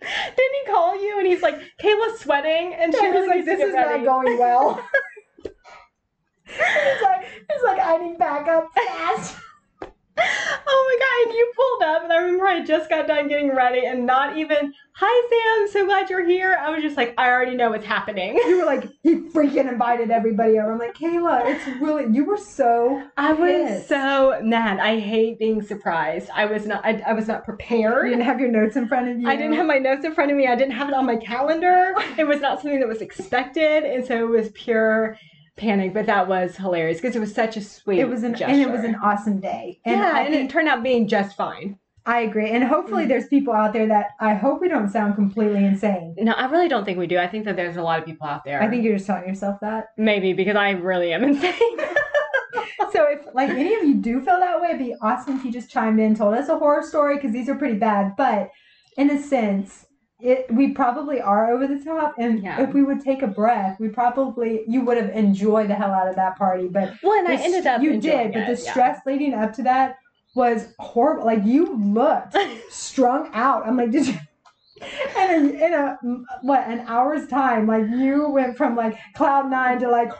Didn't 0.00 0.54
he 0.64 0.70
call 0.70 1.02
you? 1.02 1.18
And 1.18 1.26
he's 1.26 1.42
like, 1.42 1.58
Kayla's 1.80 2.20
sweating, 2.20 2.74
and 2.74 2.94
she 2.94 3.08
was 3.08 3.26
like, 3.26 3.44
"This 3.44 3.60
is 3.60 3.72
ready." 3.72 4.04
not 4.04 4.24
going 4.24 4.38
well." 4.38 4.84
it's 6.48 7.02
like 7.02 7.26
it's 7.50 7.64
like 7.64 7.80
I 7.80 7.96
need 7.96 8.18
backup 8.18 8.68
fast. 8.72 9.36
Oh 10.18 10.98
my 10.98 11.06
god, 11.06 11.28
and 11.28 11.36
you 11.36 11.52
pulled 11.56 11.82
up, 11.96 12.04
and 12.04 12.12
I 12.12 12.16
remember 12.16 12.46
I 12.46 12.64
just 12.64 12.88
got 12.88 13.06
done 13.06 13.28
getting 13.28 13.54
ready, 13.54 13.84
and 13.86 14.06
not 14.06 14.36
even, 14.36 14.72
hi 14.92 15.28
Sam, 15.30 15.68
so 15.72 15.84
glad 15.86 16.08
you're 16.10 16.26
here. 16.26 16.58
I 16.60 16.70
was 16.70 16.82
just 16.82 16.96
like, 16.96 17.14
I 17.18 17.28
already 17.30 17.54
know 17.54 17.70
what's 17.70 17.84
happening. 17.84 18.34
You 18.36 18.58
were 18.58 18.64
like, 18.64 18.88
he 19.02 19.16
freaking 19.16 19.68
invited 19.70 20.10
everybody 20.10 20.58
over. 20.58 20.72
I'm 20.72 20.78
like, 20.78 20.94
Kayla, 20.96 21.42
it's 21.44 21.66
really 21.80 22.12
you 22.14 22.24
were 22.24 22.36
so. 22.38 23.02
I 23.16 23.32
was 23.32 23.48
Pissed. 23.70 23.88
so 23.88 24.40
mad. 24.42 24.80
I 24.80 24.98
hate 24.98 25.38
being 25.38 25.62
surprised. 25.62 26.30
I 26.34 26.46
was 26.46 26.66
not. 26.66 26.84
I, 26.84 27.02
I 27.06 27.12
was 27.12 27.28
not 27.28 27.38
You 27.40 27.44
prepared. 27.44 28.08
didn't 28.08 28.24
have 28.24 28.40
your 28.40 28.50
notes 28.50 28.76
in 28.76 28.88
front 28.88 29.08
of 29.08 29.18
you. 29.20 29.28
I 29.28 29.36
didn't 29.36 29.54
have 29.54 29.66
my 29.66 29.78
notes 29.78 30.04
in 30.04 30.14
front 30.14 30.30
of 30.30 30.36
me. 30.36 30.46
I 30.46 30.56
didn't 30.56 30.74
have 30.74 30.88
it 30.88 30.94
on 30.94 31.04
my 31.06 31.16
calendar. 31.16 31.94
It 32.18 32.26
was 32.26 32.40
not 32.40 32.60
something 32.62 32.80
that 32.80 32.88
was 32.88 33.02
expected, 33.02 33.84
and 33.84 34.04
so 34.04 34.16
it 34.16 34.28
was 34.30 34.48
pure 34.54 35.18
panic. 35.56 35.92
But 35.94 36.06
that 36.06 36.28
was 36.28 36.56
hilarious 36.56 36.98
because 37.00 37.16
it 37.16 37.20
was 37.20 37.34
such 37.34 37.56
a 37.56 37.60
sweet. 37.62 37.98
It 38.00 38.08
was 38.08 38.22
an 38.22 38.32
gesture. 38.34 38.46
and 38.52 38.60
it 38.62 38.70
was 38.70 38.84
an 38.84 38.94
awesome 38.96 39.40
day. 39.40 39.80
And 39.84 40.00
yeah, 40.00 40.12
I 40.14 40.20
and 40.22 40.34
think 40.34 40.48
it 40.50 40.52
turned 40.52 40.68
out 40.68 40.82
being 40.82 41.08
just 41.08 41.36
fine. 41.36 41.78
I 42.08 42.20
agree. 42.20 42.50
And 42.50 42.62
hopefully 42.62 43.04
Mm. 43.04 43.08
there's 43.08 43.26
people 43.26 43.52
out 43.52 43.72
there 43.72 43.88
that 43.88 44.10
I 44.20 44.34
hope 44.34 44.60
we 44.60 44.68
don't 44.68 44.88
sound 44.88 45.16
completely 45.16 45.64
insane. 45.64 46.14
No, 46.18 46.32
I 46.32 46.46
really 46.46 46.68
don't 46.68 46.84
think 46.84 46.98
we 46.98 47.08
do. 47.08 47.18
I 47.18 47.26
think 47.26 47.44
that 47.46 47.56
there's 47.56 47.76
a 47.76 47.82
lot 47.82 47.98
of 47.98 48.04
people 48.04 48.28
out 48.28 48.44
there. 48.44 48.62
I 48.62 48.68
think 48.68 48.84
you're 48.84 48.94
just 48.94 49.08
telling 49.08 49.26
yourself 49.26 49.58
that. 49.60 49.86
maybe 49.96 50.32
because 50.32 50.54
I 50.54 50.70
really 50.70 51.12
am 51.12 51.24
insane. 51.24 51.52
So 52.92 53.04
if 53.10 53.26
like 53.34 53.50
any 53.50 53.74
of 53.74 53.84
you 53.84 53.94
do 53.96 54.20
feel 54.22 54.38
that 54.38 54.60
way, 54.60 54.68
it'd 54.68 54.78
be 54.78 54.94
awesome 55.02 55.36
if 55.36 55.44
you 55.44 55.52
just 55.52 55.68
chimed 55.70 55.98
in, 56.00 56.14
told 56.14 56.34
us 56.34 56.48
a 56.48 56.56
horror 56.58 56.82
story 56.82 57.16
because 57.16 57.32
these 57.32 57.48
are 57.48 57.54
pretty 57.54 57.74
bad. 57.76 58.14
But 58.16 58.50
in 58.96 59.10
a 59.10 59.20
sense, 59.20 59.85
it 60.18 60.46
we 60.50 60.72
probably 60.72 61.20
are 61.20 61.52
over 61.52 61.66
the 61.66 61.82
top, 61.84 62.14
and 62.18 62.42
Yeah. 62.42 62.62
if 62.62 62.72
we 62.72 62.82
would 62.82 63.00
take 63.00 63.22
a 63.22 63.26
breath, 63.26 63.78
we 63.78 63.88
probably 63.88 64.64
you 64.66 64.80
would 64.82 64.96
have 64.96 65.10
enjoyed 65.10 65.68
the 65.68 65.74
hell 65.74 65.90
out 65.92 66.08
of 66.08 66.16
that 66.16 66.36
party. 66.36 66.68
But 66.68 66.94
well, 67.02 67.18
and 67.18 67.28
I 67.28 67.34
ended 67.36 67.66
up 67.66 67.82
you 67.82 68.00
did, 68.00 68.32
but 68.32 68.46
the 68.46 68.52
it, 68.52 68.62
yeah. 68.64 68.70
stress 68.70 69.00
leading 69.06 69.34
up 69.34 69.52
to 69.54 69.62
that 69.64 69.96
was 70.34 70.74
horrible. 70.78 71.24
Like 71.26 71.44
you 71.44 71.76
looked 71.76 72.36
strung 72.70 73.30
out. 73.34 73.66
I'm 73.66 73.76
like, 73.76 73.90
did 73.90 74.06
you? 74.06 74.14
In 75.18 75.30
a, 75.30 75.66
in 75.66 75.72
a 75.74 75.98
what 76.42 76.66
an 76.66 76.80
hour's 76.80 77.26
time, 77.28 77.66
like 77.66 77.86
you 77.88 78.28
went 78.28 78.56
from 78.58 78.76
like 78.76 78.98
cloud 79.14 79.50
nine 79.50 79.78
to 79.80 79.88
like, 79.88 80.12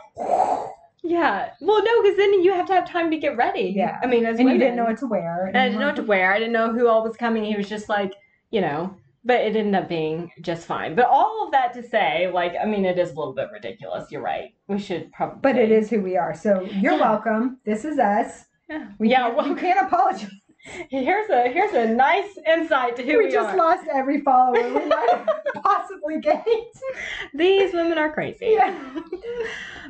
Yeah. 1.03 1.51
Well, 1.61 1.83
no, 1.83 2.01
because 2.01 2.17
then 2.17 2.41
you 2.43 2.53
have 2.53 2.65
to 2.67 2.73
have 2.73 2.89
time 2.89 3.11
to 3.11 3.17
get 3.17 3.37
ready. 3.37 3.73
Yeah. 3.75 3.99
I 4.01 4.07
mean, 4.07 4.25
as 4.25 4.39
and 4.39 4.49
you 4.49 4.57
didn't 4.57 4.75
know 4.75 4.85
what 4.85 4.97
to 4.99 5.07
wear. 5.07 5.45
And 5.45 5.57
I 5.57 5.67
didn't 5.67 5.79
know 5.79 5.87
what 5.87 5.95
to 5.97 6.03
wear. 6.03 6.33
I 6.33 6.39
didn't 6.39 6.53
know 6.53 6.71
who 6.73 6.87
all 6.87 7.03
was 7.03 7.15
coming. 7.15 7.45
He 7.45 7.55
was 7.55 7.69
just 7.69 7.87
like, 7.87 8.13
you 8.49 8.61
know, 8.61 8.95
but 9.25 9.41
it 9.41 9.55
ended 9.55 9.75
up 9.75 9.89
being 9.89 10.31
just 10.41 10.65
fine. 10.65 10.95
But 10.95 11.05
all 11.05 11.43
of 11.45 11.51
that 11.51 11.73
to 11.73 11.83
say, 11.87 12.29
like, 12.33 12.53
I 12.61 12.65
mean, 12.65 12.85
it 12.85 12.97
is 12.97 13.11
a 13.11 13.15
little 13.15 13.33
bit 13.33 13.49
ridiculous. 13.51 14.11
You're 14.11 14.21
right. 14.21 14.53
We 14.67 14.79
should 14.79 15.11
probably. 15.11 15.39
But 15.41 15.57
it 15.57 15.71
is 15.71 15.89
who 15.89 16.01
we 16.01 16.15
are. 16.17 16.33
So 16.35 16.61
you're 16.61 16.93
Yeah. 16.93 16.99
welcome. 17.01 17.59
This 17.65 17.83
is 17.85 17.99
us. 17.99 18.45
Yeah. 18.69 18.87
We 18.99 19.09
yeah. 19.09 19.23
can't, 19.23 19.35
Well, 19.35 19.47
you 19.47 19.55
can't 19.55 19.87
apologize. 19.87 20.29
here's 20.89 21.29
a 21.29 21.43
here's 21.49 21.73
a 21.73 21.87
nice 21.93 22.37
insight 22.45 22.95
to 22.97 23.01
who 23.03 23.17
we, 23.19 23.25
we 23.27 23.31
just 23.31 23.49
are. 23.53 23.57
lost 23.57 23.87
every 23.93 24.19
follower 24.21 24.61
we 24.73 24.85
might 24.85 25.09
have 25.11 25.63
possibly 25.63 26.19
gained. 26.19 26.43
These 27.33 27.73
women 27.73 27.97
are 27.97 28.11
crazy. 28.11 28.47
Yeah. 28.57 28.77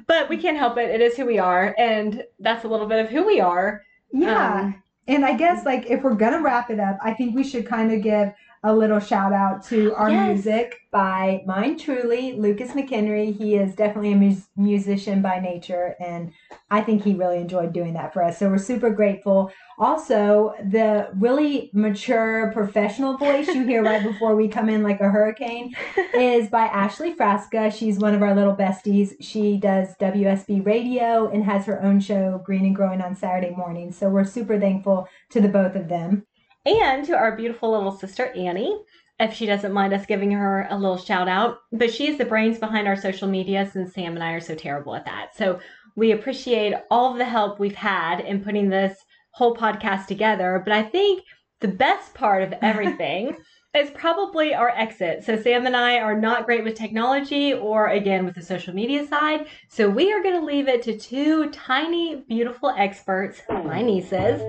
But 0.06 0.30
we 0.30 0.38
can't 0.38 0.58
help 0.58 0.78
it. 0.78 0.90
It 0.90 1.02
is 1.02 1.18
who 1.18 1.26
we 1.26 1.38
are, 1.40 1.76
and 1.78 2.24
that's 2.40 2.64
a 2.64 2.68
little 2.68 2.86
bit 2.88 3.04
of 3.04 3.10
who 3.10 3.26
we 3.26 3.40
are. 3.42 3.82
Yeah. 4.14 4.62
Um, 4.62 4.84
and 5.08 5.26
I 5.26 5.36
guess 5.36 5.66
like 5.66 5.88
if 5.90 6.04
we're 6.04 6.16
gonna 6.16 6.42
wrap 6.42 6.70
it 6.70 6.80
up, 6.80 6.98
I 7.02 7.14
think 7.14 7.36
we 7.36 7.44
should 7.44 7.66
kind 7.66 7.92
of 7.92 8.02
give 8.02 8.32
a 8.64 8.74
little 8.76 9.00
shout 9.00 9.34
out 9.34 9.64
to 9.66 9.94
our 9.96 10.10
Yes. 10.10 10.34
music 10.46 10.76
by 10.92 11.44
mine 11.46 11.78
truly, 11.78 12.34
Lucas 12.34 12.72
McHenry. 12.72 13.36
He 13.36 13.56
is 13.56 13.76
definitely 13.76 14.14
a 14.14 14.16
mus- 14.16 14.50
musician 14.58 15.22
by 15.22 15.40
nature, 15.40 15.96
and 16.00 16.32
I 16.72 16.82
think 16.82 17.04
he 17.04 17.14
really 17.14 17.38
enjoyed 17.38 17.72
doing 17.72 17.94
that 17.94 18.14
for 18.14 18.24
us. 18.24 18.38
So 18.40 18.50
we're 18.50 18.58
super 18.58 18.90
grateful. 18.90 19.52
Also, 19.80 20.56
the 20.72 21.10
really 21.20 21.70
mature 21.74 22.52
professional 22.52 23.16
voice 23.18 23.48
you 23.48 23.64
hear 23.64 23.84
right 23.84 24.02
before 24.04 24.36
we 24.36 24.48
come 24.48 24.70
in 24.70 24.82
like 24.82 25.00
a 25.02 25.10
hurricane 25.10 25.72
is 26.16 26.50
by 26.50 26.64
Ashley 26.66 27.14
Frasca. 27.14 27.72
She's 27.72 28.00
one 28.00 28.16
of 28.16 28.24
our 28.24 28.34
little 28.34 28.56
besties. 28.56 29.14
She 29.22 29.58
does 29.58 29.96
WSB 30.00 30.66
radio 30.66 31.28
and 31.30 31.44
has 31.44 31.66
her 31.68 31.82
own 31.84 32.00
show, 32.00 32.42
Green 32.44 32.66
and 32.66 32.76
Growing, 32.76 33.02
on 33.02 33.16
Saturday 33.16 33.52
mornings. 33.56 33.96
So 33.98 34.10
we're 34.10 34.24
super 34.26 34.60
thankful 34.60 35.08
to 35.30 35.40
the 35.42 35.48
both 35.48 35.76
of 35.76 35.88
them. 35.90 36.26
And 36.68 37.06
to 37.06 37.16
our 37.16 37.36
beautiful 37.36 37.72
little 37.72 37.92
sister 37.92 38.32
Annie, 38.36 38.78
if 39.20 39.34
she 39.34 39.46
doesn't 39.46 39.74
mind 39.74 39.94
us 39.94 40.06
giving 40.06 40.32
her 40.32 40.68
a 40.70 40.78
little 40.78 40.98
shout 40.98 41.28
out. 41.28 41.60
But 41.72 41.94
she 41.94 42.08
is 42.08 42.18
the 42.18 42.26
brains 42.26 42.60
behind 42.60 42.88
our 42.88 42.96
social 42.96 43.28
media 43.28 43.70
since 43.72 43.94
Sam 43.94 44.16
and 44.16 44.24
I 44.24 44.34
are 44.34 44.42
so 44.42 44.56
terrible 44.56 44.96
at 44.96 45.06
that. 45.06 45.36
So 45.36 45.60
we 45.96 46.12
appreciate 46.12 46.76
all 46.92 47.12
of 47.12 47.18
the 47.18 47.26
help 47.26 47.60
we've 47.60 47.76
had 47.76 48.20
in 48.20 48.44
putting 48.44 48.70
this 48.70 48.98
whole 49.32 49.56
podcast 49.56 50.06
together. 50.06 50.62
But 50.64 50.74
I 50.74 50.84
think 50.84 51.24
the 51.60 51.68
best 51.68 52.14
part 52.14 52.44
of 52.44 52.54
everything 52.62 53.36
is 53.76 53.90
probably 53.92 54.54
our 54.54 54.70
exit. 54.70 55.24
So 55.24 55.40
Sam 55.40 55.66
and 55.66 55.76
I 55.76 56.00
are 56.00 56.20
not 56.20 56.46
great 56.46 56.64
with 56.64 56.76
technology 56.76 57.54
or 57.54 57.88
again 57.88 58.26
with 58.26 58.36
the 58.36 58.42
social 58.42 58.74
media 58.74 59.06
side. 59.08 59.48
So 59.70 59.90
we 59.90 60.12
are 60.12 60.24
going 60.24 60.40
to 60.40 60.46
leave 60.46 60.68
it 60.68 60.82
to 60.84 60.98
two 60.98 61.50
tiny, 61.52 62.24
beautiful 62.28 62.74
experts, 62.76 63.42
my 63.50 63.82
nieces, 63.82 64.42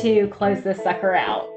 to 0.00 0.28
close 0.28 0.62
this 0.62 0.82
sucker 0.82 1.14
out. 1.14 1.48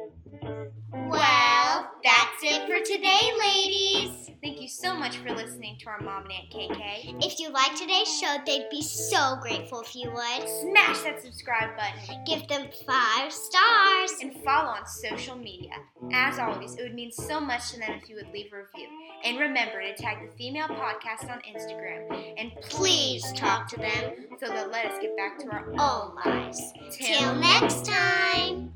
Well, 2.72 2.80
that's 2.80 2.90
it 2.90 2.94
for 2.94 2.98
today, 2.98 3.32
ladies. 3.40 4.30
Thank 4.42 4.60
you 4.60 4.68
so 4.68 4.96
much 4.96 5.18
for 5.18 5.32
listening 5.36 5.78
to 5.82 5.90
our 5.90 6.02
mom 6.02 6.24
and 6.24 6.32
Aunt 6.32 6.50
KK. 6.50 7.24
If 7.24 7.40
you 7.40 7.52
like 7.52 7.76
today's 7.76 8.12
show, 8.20 8.38
they'd 8.46 8.68
be 8.72 8.82
so 8.82 9.38
grateful 9.40 9.82
if 9.82 9.96
you 9.96 10.10
would. 10.12 10.50
Smash 10.50 11.00
that 11.02 11.22
subscribe 11.22 11.78
button 11.78 12.24
Give 12.26 12.48
them 12.48 12.68
five 12.88 13.32
stars. 13.32 14.14
and 14.22 14.36
follow 14.44 14.70
on 14.70 14.88
social 14.88 15.36
media. 15.36 15.74
As 16.12 16.40
always, 16.40 16.76
it 16.76 16.82
would 16.82 16.96
mean 16.96 17.12
so 17.12 17.40
much 17.40 17.72
to 17.72 17.80
them 17.80 17.92
if 18.02 18.10
you 18.10 18.16
would 18.16 18.32
leave 18.34 18.52
a 18.52 18.58
review. 18.58 18.88
And 19.24 19.38
remember 19.38 19.82
to 19.82 19.94
tag 19.96 20.28
the 20.28 20.36
female 20.36 20.68
podcast 20.70 21.30
on 21.32 21.40
Instagram. 21.42 22.34
And 22.38 22.52
Please 22.70 23.32
talk 23.34 23.68
to 23.70 23.78
them. 23.78 24.14
so 24.40 24.48
they'll 24.48 24.70
let 24.70 24.86
us 24.88 25.00
get 25.00 25.16
back 25.16 25.38
to 25.40 25.48
our 25.50 25.68
own 25.78 26.16
lives. 26.26 26.60
Till 26.90 27.20
Till 27.20 27.36
next 27.36 27.86
time. 27.86 28.74